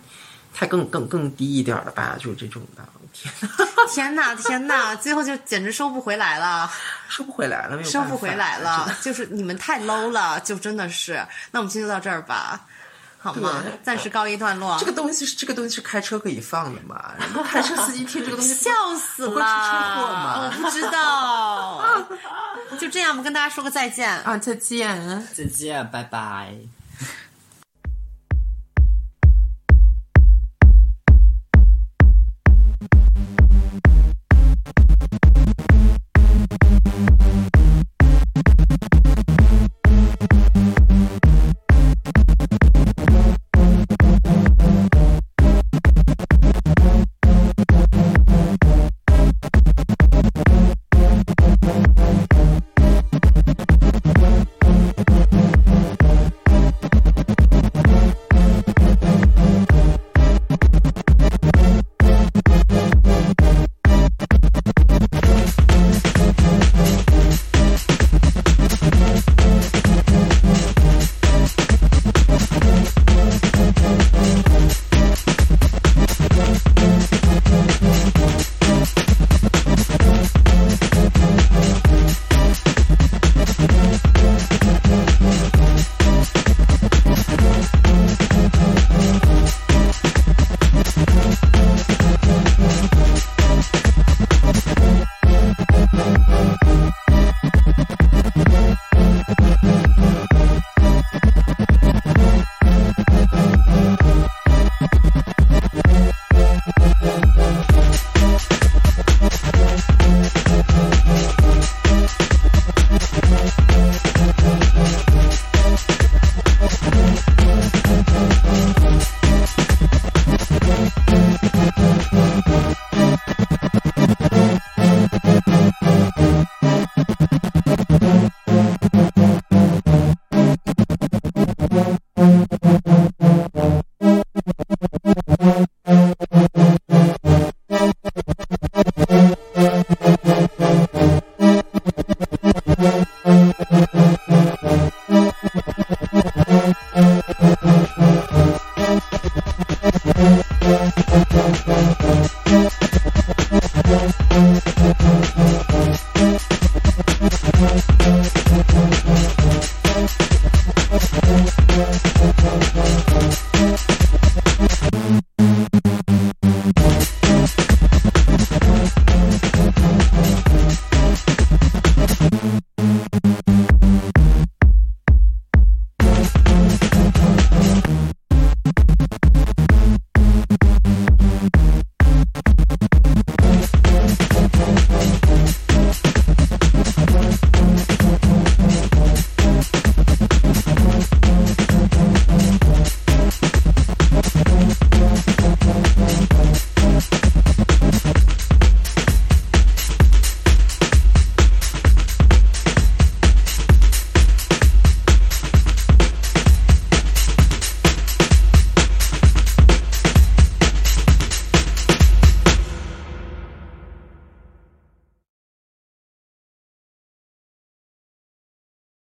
[0.55, 2.83] 太更更更低一点了吧，就是这种的。
[3.13, 3.55] 天呐，
[3.93, 6.71] 天呐天呐，最后就简直收不回来了，
[7.11, 11.23] 收不回来了，没有收不回来了，就是你们太 low 了，就真的是。
[11.51, 12.59] 那我们今天就到这儿吧，
[13.25, 13.63] 好吗？
[13.83, 14.77] 暂时告一段落。
[14.79, 17.15] 这个东西是这个东西是开车可以放的嘛？
[17.19, 20.13] 然后开车司机听这个东西 笑死不会出车祸了！
[20.13, 21.83] 吗我不知道。
[22.79, 24.11] 就这样，我们跟大家说个再见。
[24.21, 25.27] 啊，再见。
[25.33, 26.55] 再见，拜拜。